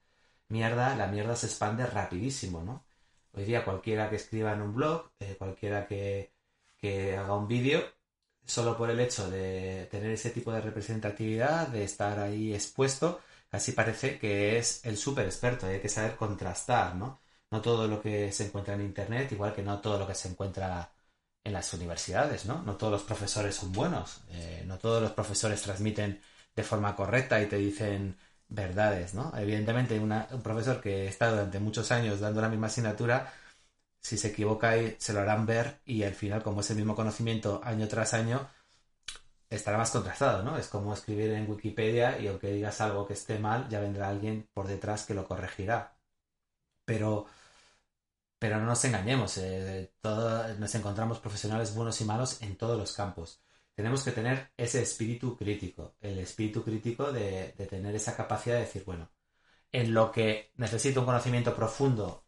mierda, 0.49 0.95
la 0.95 1.07
mierda 1.07 1.35
se 1.35 1.47
expande 1.47 1.85
rapidísimo, 1.87 2.63
¿no? 2.63 2.85
Hoy 3.33 3.45
día 3.45 3.63
cualquiera 3.65 4.09
que 4.09 4.15
escriba 4.17 4.53
en 4.53 4.62
un 4.62 4.74
blog, 4.75 5.12
eh, 5.19 5.36
cualquiera 5.38 5.88
que, 5.88 6.33
que 6.77 7.15
haga 7.17 7.36
un 7.36 7.48
vídeo, 7.48 7.83
solo 8.45 8.77
por 8.77 8.89
el 8.89 9.00
hecho 9.00 9.29
de 9.29 9.88
tener 9.91 10.12
ese 10.12 10.31
tipo 10.31 10.51
de 10.51 10.62
representatividad, 10.62 11.67
de 11.69 11.83
estar 11.83 12.19
ahí 12.19 12.53
expuesto, 12.53 13.21
casi 13.50 13.71
parece 13.74 14.19
que 14.19 14.57
es 14.57 14.86
el 14.86 14.98
súper 14.98 15.25
experto, 15.25 15.67
hay 15.67 15.79
que 15.81 15.89
saber 15.89 16.15
contrastar, 16.15 16.95
¿no? 16.95 17.19
No 17.51 17.62
todo 17.62 17.88
lo 17.88 18.01
que 18.01 18.31
se 18.31 18.45
encuentra 18.45 18.75
en 18.75 18.81
Internet, 18.81 19.31
igual 19.31 19.53
que 19.53 19.63
no 19.63 19.79
todo 19.81 20.00
lo 20.00 20.07
que 20.07 20.15
se 20.15 20.29
encuentra 20.29 20.91
en 21.43 21.53
las 21.53 21.74
universidades, 21.74 22.45
¿no? 22.45 22.62
No 22.63 22.75
todos 22.77 22.91
los 22.93 23.03
profesores 23.03 23.55
son 23.55 23.71
buenos, 23.71 24.21
eh, 24.31 24.63
no 24.65 24.77
todos 24.77 25.01
los 25.01 25.12
profesores 25.12 25.62
transmiten 25.62 26.21
de 26.55 26.63
forma 26.63 26.95
correcta 26.95 27.41
y 27.41 27.48
te 27.48 27.57
dicen 27.57 28.17
verdades, 28.49 29.13
¿no? 29.13 29.31
Evidentemente, 29.37 29.99
un 29.99 30.41
profesor 30.43 30.81
que 30.81 31.07
está 31.07 31.29
durante 31.31 31.59
muchos 31.59 31.91
años 31.91 32.19
dando 32.19 32.41
la 32.41 32.49
misma 32.49 32.67
asignatura, 32.67 33.31
si 34.01 34.17
se 34.17 34.29
equivoca 34.29 34.73
se 34.97 35.13
lo 35.13 35.21
harán 35.21 35.45
ver 35.45 35.81
y 35.85 36.03
al 36.03 36.15
final, 36.15 36.43
como 36.43 36.61
es 36.61 36.71
el 36.71 36.77
mismo 36.77 36.95
conocimiento 36.95 37.61
año 37.63 37.87
tras 37.87 38.13
año, 38.13 38.49
estará 39.49 39.77
más 39.77 39.91
contrastado, 39.91 40.43
¿no? 40.43 40.57
Es 40.57 40.67
como 40.67 40.93
escribir 40.93 41.31
en 41.31 41.49
Wikipedia 41.49 42.19
y 42.19 42.27
aunque 42.27 42.51
digas 42.51 42.81
algo 42.81 43.07
que 43.07 43.13
esté 43.13 43.39
mal, 43.39 43.67
ya 43.69 43.79
vendrá 43.79 44.09
alguien 44.09 44.47
por 44.53 44.67
detrás 44.67 45.05
que 45.05 45.13
lo 45.13 45.27
corregirá. 45.27 45.95
Pero, 46.85 47.27
pero 48.39 48.57
no 48.59 48.65
nos 48.65 48.83
engañemos, 48.85 49.37
eh, 49.37 49.91
nos 50.57 50.75
encontramos 50.75 51.19
profesionales 51.19 51.75
buenos 51.75 51.99
y 52.01 52.05
malos 52.05 52.41
en 52.41 52.57
todos 52.57 52.77
los 52.77 52.93
campos 52.93 53.39
tenemos 53.79 54.03
que 54.03 54.12
tener 54.12 54.51
ese 54.57 54.81
espíritu 54.81 55.38
crítico, 55.38 55.95
el 56.01 56.19
espíritu 56.19 56.65
crítico 56.65 57.13
de, 57.13 57.55
tener 57.69 57.95
esa 57.95 58.13
capacidad 58.13 58.55
de 58.55 58.63
decir, 58.63 58.83
bueno, 58.86 59.09
en 59.71 59.93
lo 59.93 60.12
que 60.12 60.51
necesito 60.57 61.00
un 61.00 61.05
conocimiento 61.05 61.55
profundo 61.55 62.25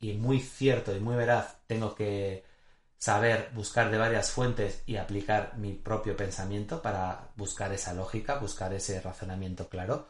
y 0.00 0.14
muy 0.14 0.40
cierto 0.40 0.96
y 0.96 1.00
muy 1.00 1.14
veraz, 1.14 1.58
tengo 1.66 1.94
que 1.94 2.46
saber 2.96 3.50
buscar 3.52 3.90
de 3.90 3.98
varias 3.98 4.30
fuentes 4.30 4.82
y 4.86 4.96
aplicar 4.96 5.58
mi 5.58 5.74
propio 5.74 6.16
pensamiento 6.16 6.80
para 6.80 7.32
buscar 7.36 7.70
esa 7.74 7.92
lógica, 7.92 8.38
buscar 8.38 8.72
ese 8.72 8.98
razonamiento 9.02 9.68
claro. 9.68 10.08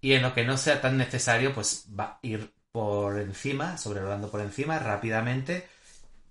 Y 0.00 0.12
en 0.12 0.22
lo 0.22 0.34
que 0.34 0.44
no 0.44 0.56
sea 0.56 0.80
tan 0.80 0.96
necesario, 0.96 1.52
pues 1.52 1.88
va 1.98 2.04
a 2.04 2.18
ir 2.22 2.54
por 2.70 3.18
encima, 3.18 3.76
sobrevolando 3.76 4.30
por 4.30 4.40
encima 4.40 4.78
rápidamente, 4.78 5.68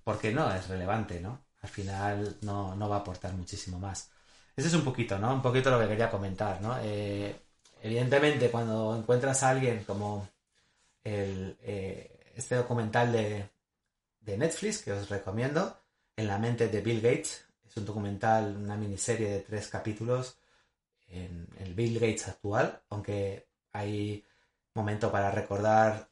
porque 0.06 0.32
no 0.32 0.50
es 0.56 0.70
relevante, 0.70 1.20
¿no? 1.20 1.44
Al 1.64 1.70
final 1.70 2.38
no, 2.42 2.78
va 2.90 2.98
a 2.98 3.00
aportar 3.00 3.34
muchísimo 3.34 3.80
más. 3.80 4.12
Eso 4.56 4.68
es 4.68 4.74
un 4.76 4.84
poquito, 4.84 5.18
¿no? 5.18 5.34
Un 5.34 5.42
poquito 5.42 5.72
lo 5.72 5.80
que 5.80 5.88
quería 5.88 6.12
comentar, 6.12 6.62
¿no? 6.62 6.78
Eh, 6.82 7.36
evidentemente, 7.82 8.52
cuando 8.52 8.96
encuentras 8.96 9.42
a 9.44 9.50
alguien 9.50 9.84
como 9.86 10.28
el, 11.04 11.58
eh, 11.62 12.34
este 12.36 12.56
documental 12.56 13.12
de, 13.12 13.50
de, 14.22 14.38
Netflix, 14.38 14.84
que 14.84 14.92
os 14.92 15.10
recomiendo, 15.10 15.80
En 16.16 16.28
la 16.28 16.38
mente 16.38 16.68
de 16.68 16.82
Bill 16.82 17.02
Gates, 17.02 17.46
es 17.66 17.78
un 17.78 17.86
documental, 17.86 18.56
una 18.58 18.78
miniserie 18.78 19.30
de 19.30 19.40
tres 19.40 19.68
capítulos 19.68 20.38
en 21.08 21.48
el 21.60 21.74
Bill 21.74 21.96
Gates 22.00 22.28
actual, 22.28 22.82
aunque 22.90 23.48
hay 23.72 24.24
momento 24.76 25.12
para 25.12 25.32
recordar 25.32 26.10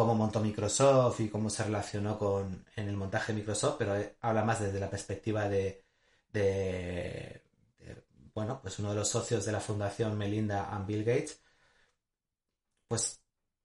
cómo 0.00 0.14
montó 0.14 0.40
Microsoft 0.40 1.20
y 1.20 1.28
cómo 1.28 1.50
se 1.50 1.64
relacionó 1.64 2.18
con 2.18 2.64
en 2.76 2.88
el 2.88 2.96
montaje 2.96 3.32
de 3.32 3.38
Microsoft, 3.40 3.76
pero 3.78 3.94
habla 4.20 4.44
más 4.44 4.60
desde 4.60 4.80
la 4.80 4.90
perspectiva 4.90 5.48
de, 5.48 5.84
de, 6.32 7.42
bueno, 8.34 8.60
pues 8.62 8.78
uno 8.78 8.90
de 8.90 8.96
los 8.96 9.08
socios 9.08 9.44
de 9.44 9.52
la 9.52 9.60
fundación 9.60 10.16
Melinda 10.16 10.70
and 10.70 10.86
Bill 10.86 11.04
Gates, 11.04 11.40
pues 12.88 13.22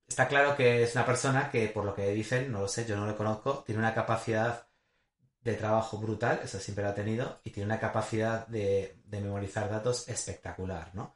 está 0.07 0.27
claro 0.27 0.55
que 0.55 0.83
es 0.83 0.95
una 0.95 1.05
persona 1.05 1.49
que, 1.51 1.67
por 1.69 1.85
lo 1.85 1.95
que 1.95 2.09
dicen, 2.11 2.51
no 2.51 2.61
lo 2.61 2.67
sé, 2.67 2.85
yo 2.85 2.95
no 2.97 3.05
lo 3.05 3.17
conozco, 3.17 3.63
tiene 3.65 3.79
una 3.79 3.93
capacidad 3.93 4.67
de 5.41 5.55
trabajo 5.55 5.97
brutal, 5.99 6.41
eso 6.43 6.59
siempre 6.59 6.83
lo 6.83 6.91
ha 6.91 6.95
tenido, 6.95 7.39
y 7.43 7.51
tiene 7.51 7.67
una 7.67 7.79
capacidad 7.79 8.47
de, 8.47 8.97
memorizar 9.09 9.69
datos 9.69 10.07
espectacular, 10.09 10.91
¿no? 10.93 11.15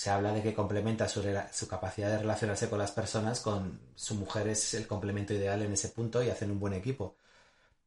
Se 0.00 0.10
habla 0.10 0.32
de 0.32 0.42
que 0.42 0.54
complementa 0.54 1.08
su, 1.08 1.22
su, 1.52 1.68
capacidad 1.68 2.08
de 2.10 2.18
relacionarse 2.18 2.70
con 2.70 2.78
las 2.78 2.92
personas 2.92 3.40
con 3.40 3.80
su 3.94 4.14
mujer 4.14 4.48
es 4.48 4.74
el 4.74 4.86
complemento 4.86 5.34
ideal 5.34 5.60
en 5.62 5.72
ese 5.72 5.90
punto 5.90 6.22
y 6.22 6.30
hacen 6.30 6.50
un 6.50 6.60
buen 6.60 6.72
equipo. 6.72 7.16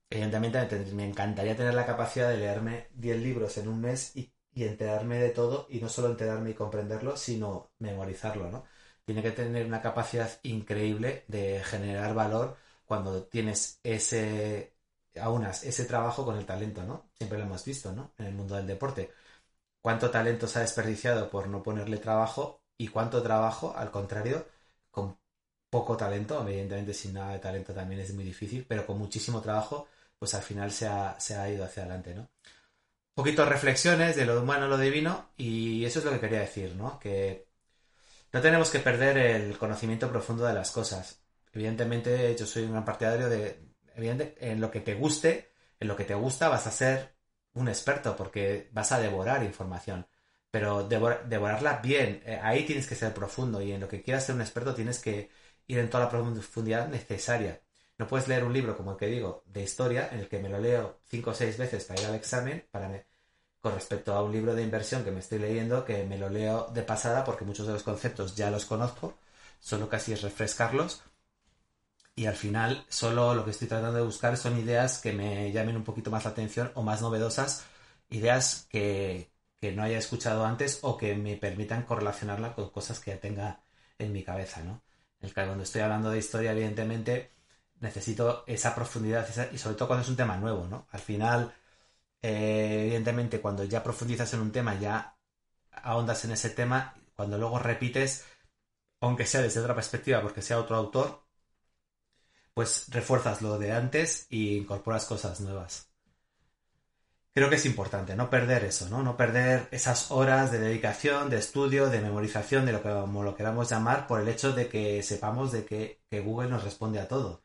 Evidentemente 0.09 0.79
me 0.93 1.07
encantaría 1.09 1.57
tener 1.57 1.73
la 1.73 1.85
capacidad 1.87 2.29
de 2.29 2.37
leerme 2.37 2.89
10 2.95 3.19
libros 3.19 3.57
en 3.57 3.67
un 3.67 3.81
mes 3.81 4.15
y, 4.15 4.31
y 4.53 4.65
enterarme 4.65 5.17
de 5.19 5.31
todo 5.31 5.67
y 5.69 5.79
no 5.81 5.89
solo 5.89 6.09
enterarme 6.09 6.51
y 6.51 6.53
comprenderlo, 6.53 7.17
sino 7.17 7.71
memorizarlo, 7.79 8.51
¿no? 8.51 8.65
tiene 9.05 9.21
que 9.21 9.31
tener 9.31 9.65
una 9.65 9.81
capacidad 9.81 10.29
increíble 10.43 11.25
de 11.27 11.61
generar 11.63 12.13
valor 12.13 12.57
cuando 12.85 13.23
tienes 13.25 13.79
ese, 13.83 14.75
aunas 15.19 15.63
ese 15.63 15.85
trabajo 15.85 16.25
con 16.25 16.37
el 16.37 16.45
talento, 16.45 16.83
¿no? 16.83 17.09
Siempre 17.17 17.37
lo 17.39 17.45
hemos 17.45 17.65
visto, 17.65 17.91
¿no? 17.93 18.13
En 18.17 18.27
el 18.27 18.33
mundo 18.35 18.55
del 18.55 18.67
deporte. 18.67 19.11
¿Cuánto 19.83 20.09
talento 20.09 20.47
se 20.47 20.59
ha 20.59 20.61
desperdiciado 20.61 21.29
por 21.29 21.49
no 21.49 21.61
ponerle 21.61 21.97
trabajo 21.97 22.63
y 22.77 22.87
cuánto 22.87 23.21
trabajo, 23.21 23.73
al 23.75 23.91
contrario, 23.91 24.47
con 24.89 25.17
poco 25.69 25.97
talento, 25.97 26.41
evidentemente 26.41 26.93
sin 26.93 27.15
nada 27.15 27.33
de 27.33 27.39
talento 27.39 27.73
también 27.73 27.99
es 27.99 28.13
muy 28.13 28.23
difícil, 28.23 28.65
pero 28.65 28.85
con 28.85 28.97
muchísimo 28.97 29.41
trabajo, 29.41 29.89
pues 30.17 30.33
al 30.35 30.41
final 30.41 30.71
se 30.71 30.87
ha, 30.87 31.19
se 31.19 31.35
ha 31.35 31.49
ido 31.49 31.65
hacia 31.65 31.83
adelante, 31.83 32.15
¿no? 32.15 32.29
Poquitos 33.13 33.45
reflexiones 33.49 34.15
de 34.15 34.25
lo 34.25 34.41
humano, 34.41 34.69
lo 34.69 34.77
divino, 34.77 35.31
y 35.35 35.83
eso 35.83 35.99
es 35.99 36.05
lo 36.05 36.11
que 36.11 36.21
quería 36.21 36.39
decir, 36.39 36.75
¿no? 36.75 36.97
Que 36.97 37.49
no 38.31 38.39
tenemos 38.39 38.69
que 38.69 38.79
perder 38.79 39.17
el 39.17 39.57
conocimiento 39.57 40.09
profundo 40.09 40.45
de 40.45 40.53
las 40.53 40.71
cosas. 40.71 41.19
Evidentemente, 41.51 42.33
yo 42.37 42.45
soy 42.45 42.63
un 42.63 42.85
partidario 42.85 43.27
de, 43.27 43.59
evidente, 43.95 44.37
en 44.39 44.61
lo 44.61 44.71
que 44.71 44.79
te 44.79 44.95
guste, 44.95 45.51
en 45.77 45.89
lo 45.89 45.97
que 45.97 46.05
te 46.05 46.15
gusta 46.15 46.47
vas 46.47 46.67
a 46.67 46.71
ser 46.71 47.13
un 47.53 47.67
experto 47.67 48.15
porque 48.15 48.69
vas 48.73 48.91
a 48.91 48.99
devorar 48.99 49.43
información. 49.43 50.07
Pero 50.51 50.87
devorarla 50.87 51.77
bien, 51.81 52.21
eh, 52.25 52.39
ahí 52.41 52.65
tienes 52.65 52.87
que 52.87 52.95
ser 52.95 53.13
profundo 53.13 53.61
y 53.61 53.71
en 53.71 53.81
lo 53.81 53.87
que 53.87 54.03
quieras 54.03 54.25
ser 54.25 54.35
un 54.35 54.41
experto 54.41 54.75
tienes 54.75 54.99
que 54.99 55.29
ir 55.67 55.79
en 55.79 55.89
toda 55.89 56.05
la 56.05 56.09
profundidad 56.09 56.87
necesaria. 56.89 57.61
No 57.97 58.07
puedes 58.07 58.27
leer 58.27 58.43
un 58.43 58.53
libro, 58.53 58.75
como 58.77 58.91
el 58.91 58.97
que 58.97 59.07
digo, 59.07 59.43
de 59.47 59.63
historia, 59.63 60.09
en 60.11 60.19
el 60.19 60.27
que 60.27 60.39
me 60.39 60.49
lo 60.49 60.59
leo 60.59 60.99
cinco 61.05 61.31
o 61.31 61.33
seis 61.33 61.57
veces 61.57 61.85
para 61.85 62.01
ir 62.01 62.07
al 62.07 62.15
examen, 62.15 62.67
para, 62.71 63.05
con 63.61 63.73
respecto 63.73 64.13
a 64.13 64.23
un 64.23 64.31
libro 64.31 64.53
de 64.55 64.63
inversión 64.63 65.03
que 65.03 65.11
me 65.11 65.19
estoy 65.21 65.39
leyendo, 65.39 65.85
que 65.85 66.03
me 66.05 66.17
lo 66.17 66.29
leo 66.29 66.67
de 66.73 66.83
pasada 66.83 67.23
porque 67.23 67.45
muchos 67.45 67.67
de 67.67 67.73
los 67.73 67.83
conceptos 67.83 68.35
ya 68.35 68.51
los 68.51 68.65
conozco, 68.65 69.15
solo 69.59 69.89
casi 69.89 70.13
es 70.13 70.21
refrescarlos. 70.21 71.03
Y 72.15 72.25
al 72.27 72.35
final 72.35 72.85
solo 72.89 73.33
lo 73.33 73.43
que 73.43 73.51
estoy 73.51 73.67
tratando 73.67 73.97
de 73.97 74.03
buscar 74.05 74.37
son 74.37 74.57
ideas 74.59 74.99
que 74.99 75.13
me 75.13 75.51
llamen 75.51 75.77
un 75.77 75.83
poquito 75.83 76.11
más 76.11 76.25
la 76.25 76.31
atención 76.31 76.71
o 76.75 76.83
más 76.83 77.01
novedosas, 77.01 77.65
ideas 78.09 78.67
que, 78.69 79.31
no 79.75 79.83
haya 79.83 79.97
escuchado 79.97 80.45
antes 80.45 80.79
o 80.81 80.97
que 80.97 81.15
me 81.15 81.37
permitan 81.37 81.83
correlacionarla 81.83 82.53
con 82.53 82.69
cosas 82.69 82.99
que 82.99 83.11
ya 83.11 83.19
tenga 83.19 83.63
en 83.97 84.11
mi 84.11 84.23
cabeza, 84.23 84.61
¿no? 84.61 84.83
El 85.21 85.29
que 85.33 85.45
cuando 85.45 85.63
estoy 85.63 85.81
hablando 85.81 86.11
de 86.11 86.19
historia, 86.19 86.51
evidentemente, 86.51 87.31
necesito 87.79 88.43
esa 88.47 88.75
profundidad 88.75 89.27
y 89.53 89.57
sobre 89.57 89.75
todo 89.77 89.87
cuando 89.87 90.03
es 90.03 90.09
un 90.09 90.17
tema 90.17 90.37
nuevo, 90.37 90.67
¿no? 90.67 90.87
Al 90.91 90.99
final, 90.99 91.53
eh, 92.21 92.83
evidentemente, 92.85 93.41
cuando 93.41 93.63
ya 93.65 93.83
profundizas 93.83 94.33
en 94.33 94.41
un 94.41 94.51
tema, 94.51 94.75
ya 94.79 95.17
ahondas 95.71 96.25
en 96.25 96.31
ese 96.33 96.49
tema, 96.51 96.95
cuando 97.15 97.37
luego 97.37 97.59
repites, 97.59 98.25
aunque 99.01 99.25
sea 99.25 99.41
desde 99.41 99.61
otra 99.61 99.75
perspectiva, 99.75 100.21
porque 100.21 100.41
sea 100.41 100.59
otro 100.59 100.75
autor, 100.77 101.22
pues 102.53 102.85
refuerzas 102.89 103.41
lo 103.41 103.57
de 103.59 103.71
antes 103.71 104.27
y 104.29 104.57
incorporas 104.57 105.05
cosas 105.05 105.41
nuevas. 105.41 105.89
Creo 107.33 107.49
que 107.49 107.55
es 107.55 107.65
importante 107.65 108.15
no 108.15 108.29
perder 108.29 108.63
eso, 108.63 108.87
¿no? 108.89 109.01
No 109.01 109.17
perder 109.17 109.67
esas 109.71 110.11
horas 110.11 110.51
de 110.51 110.59
dedicación, 110.59 111.31
de 111.31 111.39
estudio, 111.39 111.89
de 111.89 111.99
memorización, 111.99 112.65
de 112.65 112.73
lo 112.73 112.83
que 112.83 112.89
como 112.89 113.23
lo 113.23 113.35
queramos 113.35 113.69
llamar, 113.69 114.05
por 114.05 114.21
el 114.21 114.27
hecho 114.27 114.51
de 114.53 114.67
que 114.67 115.01
sepamos 115.01 115.51
de 115.51 115.65
que, 115.65 116.01
que 116.09 116.19
Google 116.19 116.49
nos 116.49 116.63
responde 116.63 116.99
a 116.99 117.07
todo. 117.07 117.41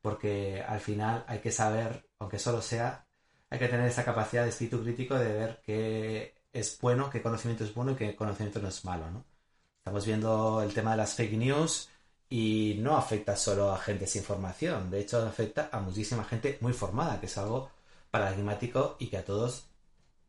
Porque 0.00 0.62
al 0.66 0.80
final 0.80 1.24
hay 1.28 1.40
que 1.40 1.52
saber, 1.52 2.08
aunque 2.18 2.38
solo 2.38 2.62
sea, 2.62 3.06
hay 3.50 3.58
que 3.58 3.68
tener 3.68 3.86
esa 3.88 4.04
capacidad 4.04 4.44
de 4.44 4.50
espíritu 4.50 4.82
crítico 4.82 5.16
de 5.16 5.32
ver 5.32 5.60
qué 5.64 6.34
es 6.52 6.78
bueno, 6.80 7.10
qué 7.10 7.20
conocimiento 7.22 7.64
es 7.64 7.74
bueno 7.74 7.92
y 7.92 7.96
qué 7.96 8.16
conocimiento 8.16 8.60
no 8.60 8.68
es 8.68 8.84
malo, 8.86 9.10
¿no? 9.10 9.24
Estamos 9.78 10.06
viendo 10.06 10.62
el 10.62 10.72
tema 10.74 10.92
de 10.92 10.96
las 10.96 11.14
fake 11.14 11.34
news 11.34 11.90
y 12.28 12.76
no 12.80 12.96
afecta 12.96 13.36
solo 13.36 13.72
a 13.72 13.78
gente 13.78 14.06
sin 14.06 14.22
formación, 14.24 14.90
de 14.90 15.00
hecho 15.00 15.24
afecta 15.26 15.68
a 15.72 15.80
muchísima 15.80 16.24
gente 16.24 16.58
muy 16.60 16.72
formada, 16.72 17.20
que 17.20 17.26
es 17.26 17.38
algo 17.38 17.70
paradigmático 18.10 18.96
y 18.98 19.08
que 19.08 19.18
a 19.18 19.24
todos, 19.24 19.66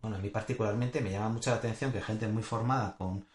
bueno, 0.01 0.17
a 0.17 0.19
mí 0.19 0.29
particularmente 0.29 1.01
me 1.01 1.11
llama 1.11 1.29
mucho 1.29 1.49
la 1.51 1.57
atención 1.57 1.91
que 1.91 2.01
gente 2.01 2.27
muy 2.27 2.43
formada 2.43 2.95
con, 2.97 3.25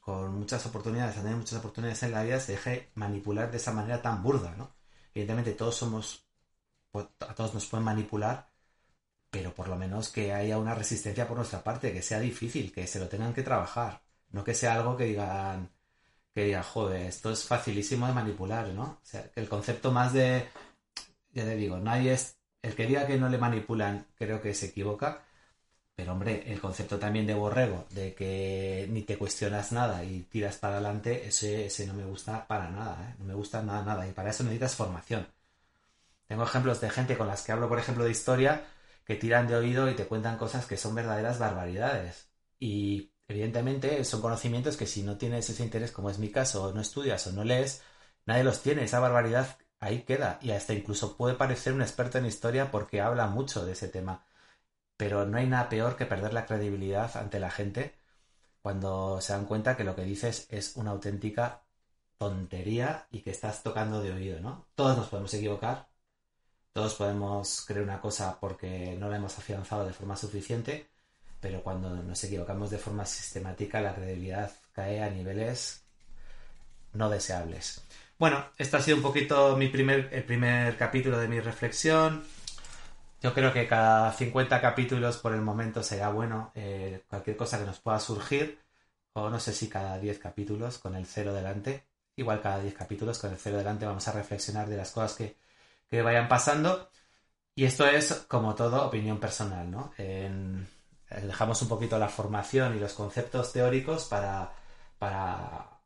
con 0.00 0.34
muchas 0.38 0.64
oportunidades, 0.66 1.16
a 1.16 1.22
tener 1.22 1.36
muchas 1.36 1.58
oportunidades 1.58 2.02
en 2.02 2.12
la 2.12 2.24
vida, 2.24 2.40
se 2.40 2.52
deje 2.52 2.90
manipular 2.94 3.50
de 3.50 3.58
esa 3.58 3.72
manera 3.72 4.02
tan 4.02 4.22
burda, 4.22 4.54
¿no? 4.56 4.74
Evidentemente 5.14 5.52
todos 5.52 5.76
somos, 5.76 6.26
pues, 6.90 7.06
a 7.20 7.34
todos 7.34 7.54
nos 7.54 7.66
pueden 7.66 7.84
manipular, 7.84 8.50
pero 9.30 9.54
por 9.54 9.68
lo 9.68 9.76
menos 9.76 10.10
que 10.10 10.32
haya 10.32 10.58
una 10.58 10.74
resistencia 10.74 11.28
por 11.28 11.36
nuestra 11.38 11.62
parte, 11.64 11.92
que 11.92 12.02
sea 12.02 12.20
difícil, 12.20 12.72
que 12.72 12.86
se 12.86 13.00
lo 13.00 13.08
tengan 13.08 13.34
que 13.34 13.42
trabajar, 13.42 14.02
no 14.30 14.44
que 14.44 14.54
sea 14.54 14.74
algo 14.74 14.96
que 14.96 15.04
digan, 15.04 15.70
que 16.34 16.44
digan, 16.44 16.62
joder, 16.62 17.06
esto 17.06 17.30
es 17.30 17.44
facilísimo 17.44 18.06
de 18.06 18.14
manipular, 18.14 18.68
¿no? 18.68 18.82
O 18.82 19.04
sea, 19.04 19.30
el 19.36 19.48
concepto 19.48 19.92
más 19.92 20.12
de, 20.12 20.48
ya 21.32 21.44
te 21.44 21.56
digo, 21.56 21.78
nadie 21.78 22.12
es, 22.14 22.38
el 22.62 22.74
que 22.74 22.86
diga 22.86 23.06
que 23.06 23.18
no 23.18 23.28
le 23.28 23.38
manipulan, 23.38 24.06
creo 24.16 24.40
que 24.40 24.54
se 24.54 24.66
equivoca, 24.66 25.24
pero 25.94 26.12
hombre, 26.12 26.44
el 26.52 26.60
concepto 26.60 26.98
también 26.98 27.26
de 27.26 27.34
borrego, 27.34 27.86
de 27.90 28.14
que 28.14 28.88
ni 28.90 29.02
te 29.02 29.18
cuestionas 29.18 29.72
nada 29.72 30.04
y 30.04 30.22
tiras 30.22 30.56
para 30.58 30.74
adelante, 30.74 31.26
ese, 31.26 31.66
ese 31.66 31.86
no 31.86 31.94
me 31.94 32.04
gusta 32.04 32.46
para 32.46 32.70
nada, 32.70 33.10
¿eh? 33.10 33.14
no 33.18 33.26
me 33.26 33.34
gusta 33.34 33.62
nada, 33.62 33.82
nada, 33.84 34.08
y 34.08 34.12
para 34.12 34.30
eso 34.30 34.42
necesitas 34.44 34.76
formación. 34.76 35.26
Tengo 36.26 36.44
ejemplos 36.44 36.80
de 36.80 36.90
gente 36.90 37.18
con 37.18 37.26
las 37.26 37.42
que 37.42 37.52
hablo, 37.52 37.68
por 37.68 37.78
ejemplo, 37.78 38.04
de 38.04 38.10
historia, 38.10 38.64
que 39.04 39.16
tiran 39.16 39.46
de 39.48 39.56
oído 39.56 39.90
y 39.90 39.94
te 39.94 40.06
cuentan 40.06 40.38
cosas 40.38 40.66
que 40.66 40.76
son 40.76 40.94
verdaderas 40.94 41.38
barbaridades. 41.38 42.28
Y 42.58 43.11
evidentemente 43.32 44.04
son 44.04 44.20
conocimientos 44.22 44.76
que 44.76 44.86
si 44.86 45.02
no 45.02 45.16
tienes 45.18 45.48
ese 45.50 45.64
interés, 45.64 45.92
como 45.92 46.10
es 46.10 46.18
mi 46.18 46.30
caso, 46.30 46.64
o 46.64 46.72
no 46.72 46.80
estudias 46.80 47.26
o 47.26 47.32
no 47.32 47.44
lees, 47.44 47.82
nadie 48.26 48.44
los 48.44 48.62
tiene. 48.62 48.84
Esa 48.84 49.00
barbaridad 49.00 49.58
ahí 49.80 50.02
queda. 50.04 50.38
Y 50.42 50.52
hasta 50.52 50.74
incluso 50.74 51.16
puede 51.16 51.34
parecer 51.34 51.72
un 51.72 51.82
experto 51.82 52.18
en 52.18 52.26
historia 52.26 52.70
porque 52.70 53.00
habla 53.00 53.26
mucho 53.26 53.64
de 53.66 53.72
ese 53.72 53.88
tema. 53.88 54.26
Pero 54.96 55.26
no 55.26 55.38
hay 55.38 55.46
nada 55.48 55.68
peor 55.68 55.96
que 55.96 56.06
perder 56.06 56.34
la 56.34 56.46
credibilidad 56.46 57.16
ante 57.16 57.40
la 57.40 57.50
gente 57.50 57.94
cuando 58.62 59.20
se 59.20 59.32
dan 59.32 59.46
cuenta 59.46 59.76
que 59.76 59.84
lo 59.84 59.96
que 59.96 60.04
dices 60.04 60.46
es 60.50 60.76
una 60.76 60.92
auténtica 60.92 61.64
tontería 62.18 63.08
y 63.10 63.22
que 63.22 63.30
estás 63.30 63.62
tocando 63.62 64.00
de 64.02 64.12
oído, 64.12 64.40
¿no? 64.40 64.68
Todos 64.76 64.96
nos 64.96 65.08
podemos 65.08 65.34
equivocar, 65.34 65.88
todos 66.72 66.94
podemos 66.94 67.64
creer 67.66 67.84
una 67.84 68.00
cosa 68.00 68.38
porque 68.40 68.96
no 68.98 69.08
la 69.08 69.16
hemos 69.16 69.38
afianzado 69.38 69.86
de 69.86 69.92
forma 69.92 70.16
suficiente, 70.16 70.91
pero 71.42 71.62
cuando 71.62 71.90
nos 71.90 72.24
equivocamos 72.24 72.70
de 72.70 72.78
forma 72.78 73.04
sistemática, 73.04 73.82
la 73.82 73.94
credibilidad 73.94 74.50
cae 74.72 75.02
a 75.02 75.10
niveles 75.10 75.82
no 76.94 77.10
deseables. 77.10 77.82
Bueno, 78.18 78.46
esto 78.56 78.78
ha 78.78 78.80
sido 78.80 78.96
un 78.96 79.02
poquito 79.02 79.56
mi 79.56 79.68
primer, 79.68 80.08
el 80.12 80.24
primer 80.24 80.76
capítulo 80.78 81.18
de 81.18 81.28
mi 81.28 81.40
reflexión. 81.40 82.24
Yo 83.20 83.34
creo 83.34 83.52
que 83.52 83.66
cada 83.66 84.12
50 84.12 84.60
capítulos 84.60 85.18
por 85.18 85.34
el 85.34 85.42
momento 85.42 85.82
será 85.82 86.08
bueno. 86.08 86.52
Eh, 86.54 87.02
cualquier 87.08 87.36
cosa 87.36 87.58
que 87.58 87.66
nos 87.66 87.80
pueda 87.80 87.98
surgir, 87.98 88.58
o 89.12 89.28
no 89.28 89.38
sé 89.38 89.52
si 89.52 89.68
cada 89.68 89.98
10 89.98 90.18
capítulos 90.18 90.78
con 90.78 90.94
el 90.96 91.06
cero 91.06 91.34
delante, 91.34 91.84
igual 92.16 92.40
cada 92.40 92.60
10 92.60 92.74
capítulos 92.74 93.18
con 93.18 93.32
el 93.32 93.36
cero 93.36 93.58
delante 93.58 93.84
vamos 93.84 94.06
a 94.08 94.12
reflexionar 94.12 94.68
de 94.68 94.76
las 94.76 94.92
cosas 94.92 95.14
que 95.16 95.36
que 95.92 96.00
vayan 96.00 96.26
pasando. 96.26 96.90
Y 97.54 97.66
esto 97.66 97.86
es, 97.86 98.24
como 98.26 98.54
todo, 98.54 98.86
opinión 98.86 99.20
personal, 99.20 99.70
¿no? 99.70 99.92
Dejamos 101.22 101.60
un 101.62 101.68
poquito 101.68 101.98
la 101.98 102.08
formación 102.08 102.76
y 102.76 102.80
los 102.80 102.94
conceptos 102.94 103.52
teóricos 103.52 104.04
para, 104.06 104.52
para 104.98 105.80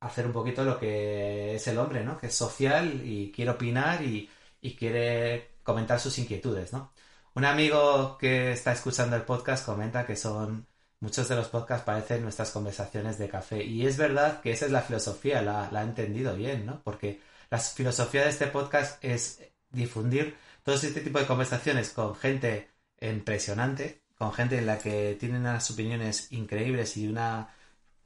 hacer 0.00 0.26
un 0.26 0.32
poquito 0.32 0.64
lo 0.64 0.78
que 0.78 1.54
es 1.56 1.66
el 1.68 1.78
hombre, 1.78 2.04
¿no? 2.04 2.18
Que 2.18 2.28
es 2.28 2.34
social 2.34 3.02
y 3.04 3.32
quiere 3.32 3.50
opinar 3.52 4.02
y, 4.02 4.30
y 4.60 4.76
quiere 4.76 5.56
comentar 5.62 6.00
sus 6.00 6.18
inquietudes, 6.18 6.72
¿no? 6.72 6.92
Un 7.34 7.44
amigo 7.44 8.16
que 8.18 8.52
está 8.52 8.72
escuchando 8.72 9.16
el 9.16 9.22
podcast 9.22 9.64
comenta 9.66 10.06
que 10.06 10.16
son 10.16 10.66
muchos 11.00 11.28
de 11.28 11.36
los 11.36 11.48
podcasts 11.48 11.84
parecen 11.84 12.22
nuestras 12.22 12.50
conversaciones 12.50 13.18
de 13.18 13.28
café 13.28 13.62
y 13.64 13.86
es 13.86 13.96
verdad 13.98 14.40
que 14.40 14.52
esa 14.52 14.66
es 14.66 14.72
la 14.72 14.82
filosofía, 14.82 15.42
la, 15.42 15.70
la 15.70 15.80
ha 15.80 15.82
entendido 15.84 16.34
bien, 16.36 16.64
¿no? 16.66 16.82
Porque 16.82 17.20
la 17.50 17.58
filosofía 17.58 18.22
de 18.24 18.30
este 18.30 18.46
podcast 18.46 19.02
es 19.04 19.40
difundir 19.70 20.36
todo 20.62 20.74
este 20.74 21.00
tipo 21.00 21.18
de 21.18 21.26
conversaciones 21.26 21.90
con 21.90 22.14
gente 22.16 22.70
impresionante, 23.00 24.02
con 24.18 24.32
gente 24.32 24.58
en 24.58 24.66
la 24.66 24.78
que 24.78 25.16
tienen 25.18 25.42
unas 25.42 25.70
opiniones 25.70 26.32
increíbles 26.32 26.96
y 26.96 27.08
una, 27.08 27.54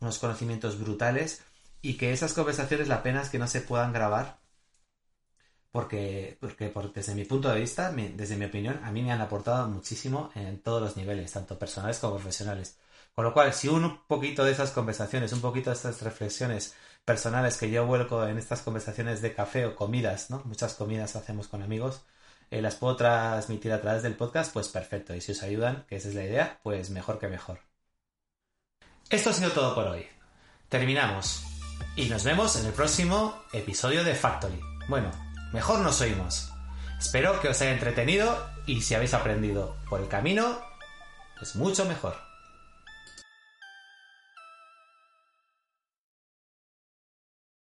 unos 0.01 0.18
conocimientos 0.18 0.79
brutales 0.79 1.42
y 1.83 1.94
que 1.96 2.12
esas 2.12 2.35
conversaciones 2.35 2.88
la 2.88 3.03
pena 3.03 3.23
es 3.23 3.31
que 3.31 3.38
no 3.38 3.49
se 3.49 3.61
puedan 3.62 3.92
grabar 3.92 4.40
porque, 5.70 6.37
porque 6.40 6.73
desde 6.94 7.14
mi 7.14 7.25
punto 7.25 7.49
de 7.49 7.61
vista, 7.61 7.92
desde 7.92 8.37
mi 8.37 8.46
opinión, 8.46 8.81
a 8.85 8.90
mí 8.90 9.03
me 9.03 9.12
han 9.12 9.20
aportado 9.20 9.68
muchísimo 9.68 10.31
en 10.35 10.61
todos 10.62 10.83
los 10.83 10.96
niveles, 10.96 11.33
tanto 11.33 11.59
personales 11.59 11.99
como 11.99 12.16
profesionales. 12.16 12.77
Con 13.14 13.25
lo 13.25 13.33
cual, 13.33 13.53
si 13.53 13.68
un 13.68 14.01
poquito 14.07 14.44
de 14.44 14.53
esas 14.53 14.70
conversaciones, 14.73 15.33
un 15.33 15.40
poquito 15.40 15.70
de 15.70 15.77
estas 15.77 16.03
reflexiones 16.03 16.75
personales 17.05 17.57
que 17.57 17.70
yo 17.70 17.87
vuelco 17.87 18.27
en 18.27 18.38
estas 18.38 18.62
conversaciones 18.62 19.20
de 19.23 19.35
café 19.35 19.66
o 19.66 19.77
comidas, 19.77 20.31
¿no? 20.31 20.42
Muchas 20.44 20.75
comidas 20.75 21.16
hacemos 21.16 21.49
con 21.49 21.62
amigos, 21.62 22.03
eh, 22.50 22.60
las 22.60 22.74
puedo 22.74 22.96
transmitir 22.96 23.72
a 23.72 23.80
través 23.80 24.02
del 24.02 24.16
podcast, 24.16 24.52
pues 24.52 24.68
perfecto. 24.68 25.14
Y 25.14 25.20
si 25.20 25.32
os 25.32 25.42
ayudan, 25.42 25.84
que 25.88 25.96
esa 25.96 26.08
es 26.08 26.14
la 26.14 26.24
idea, 26.24 26.60
pues 26.62 26.90
mejor 26.90 27.18
que 27.18 27.28
mejor. 27.28 27.60
Esto 29.08 29.30
ha 29.30 29.32
sido 29.32 29.50
todo 29.50 29.74
por 29.74 29.86
hoy. 29.86 30.06
Terminamos. 30.68 31.44
Y 31.96 32.08
nos 32.08 32.24
vemos 32.24 32.56
en 32.56 32.66
el 32.66 32.72
próximo 32.72 33.42
episodio 33.52 34.04
de 34.04 34.14
Factory. 34.14 34.60
Bueno, 34.88 35.10
mejor 35.52 35.80
nos 35.80 36.00
oímos. 36.00 36.52
Espero 36.98 37.40
que 37.40 37.48
os 37.48 37.60
haya 37.60 37.72
entretenido 37.72 38.50
y 38.66 38.82
si 38.82 38.94
habéis 38.94 39.14
aprendido 39.14 39.76
por 39.88 40.00
el 40.00 40.08
camino, 40.08 40.60
pues 41.38 41.56
mucho 41.56 41.84
mejor. 41.86 42.30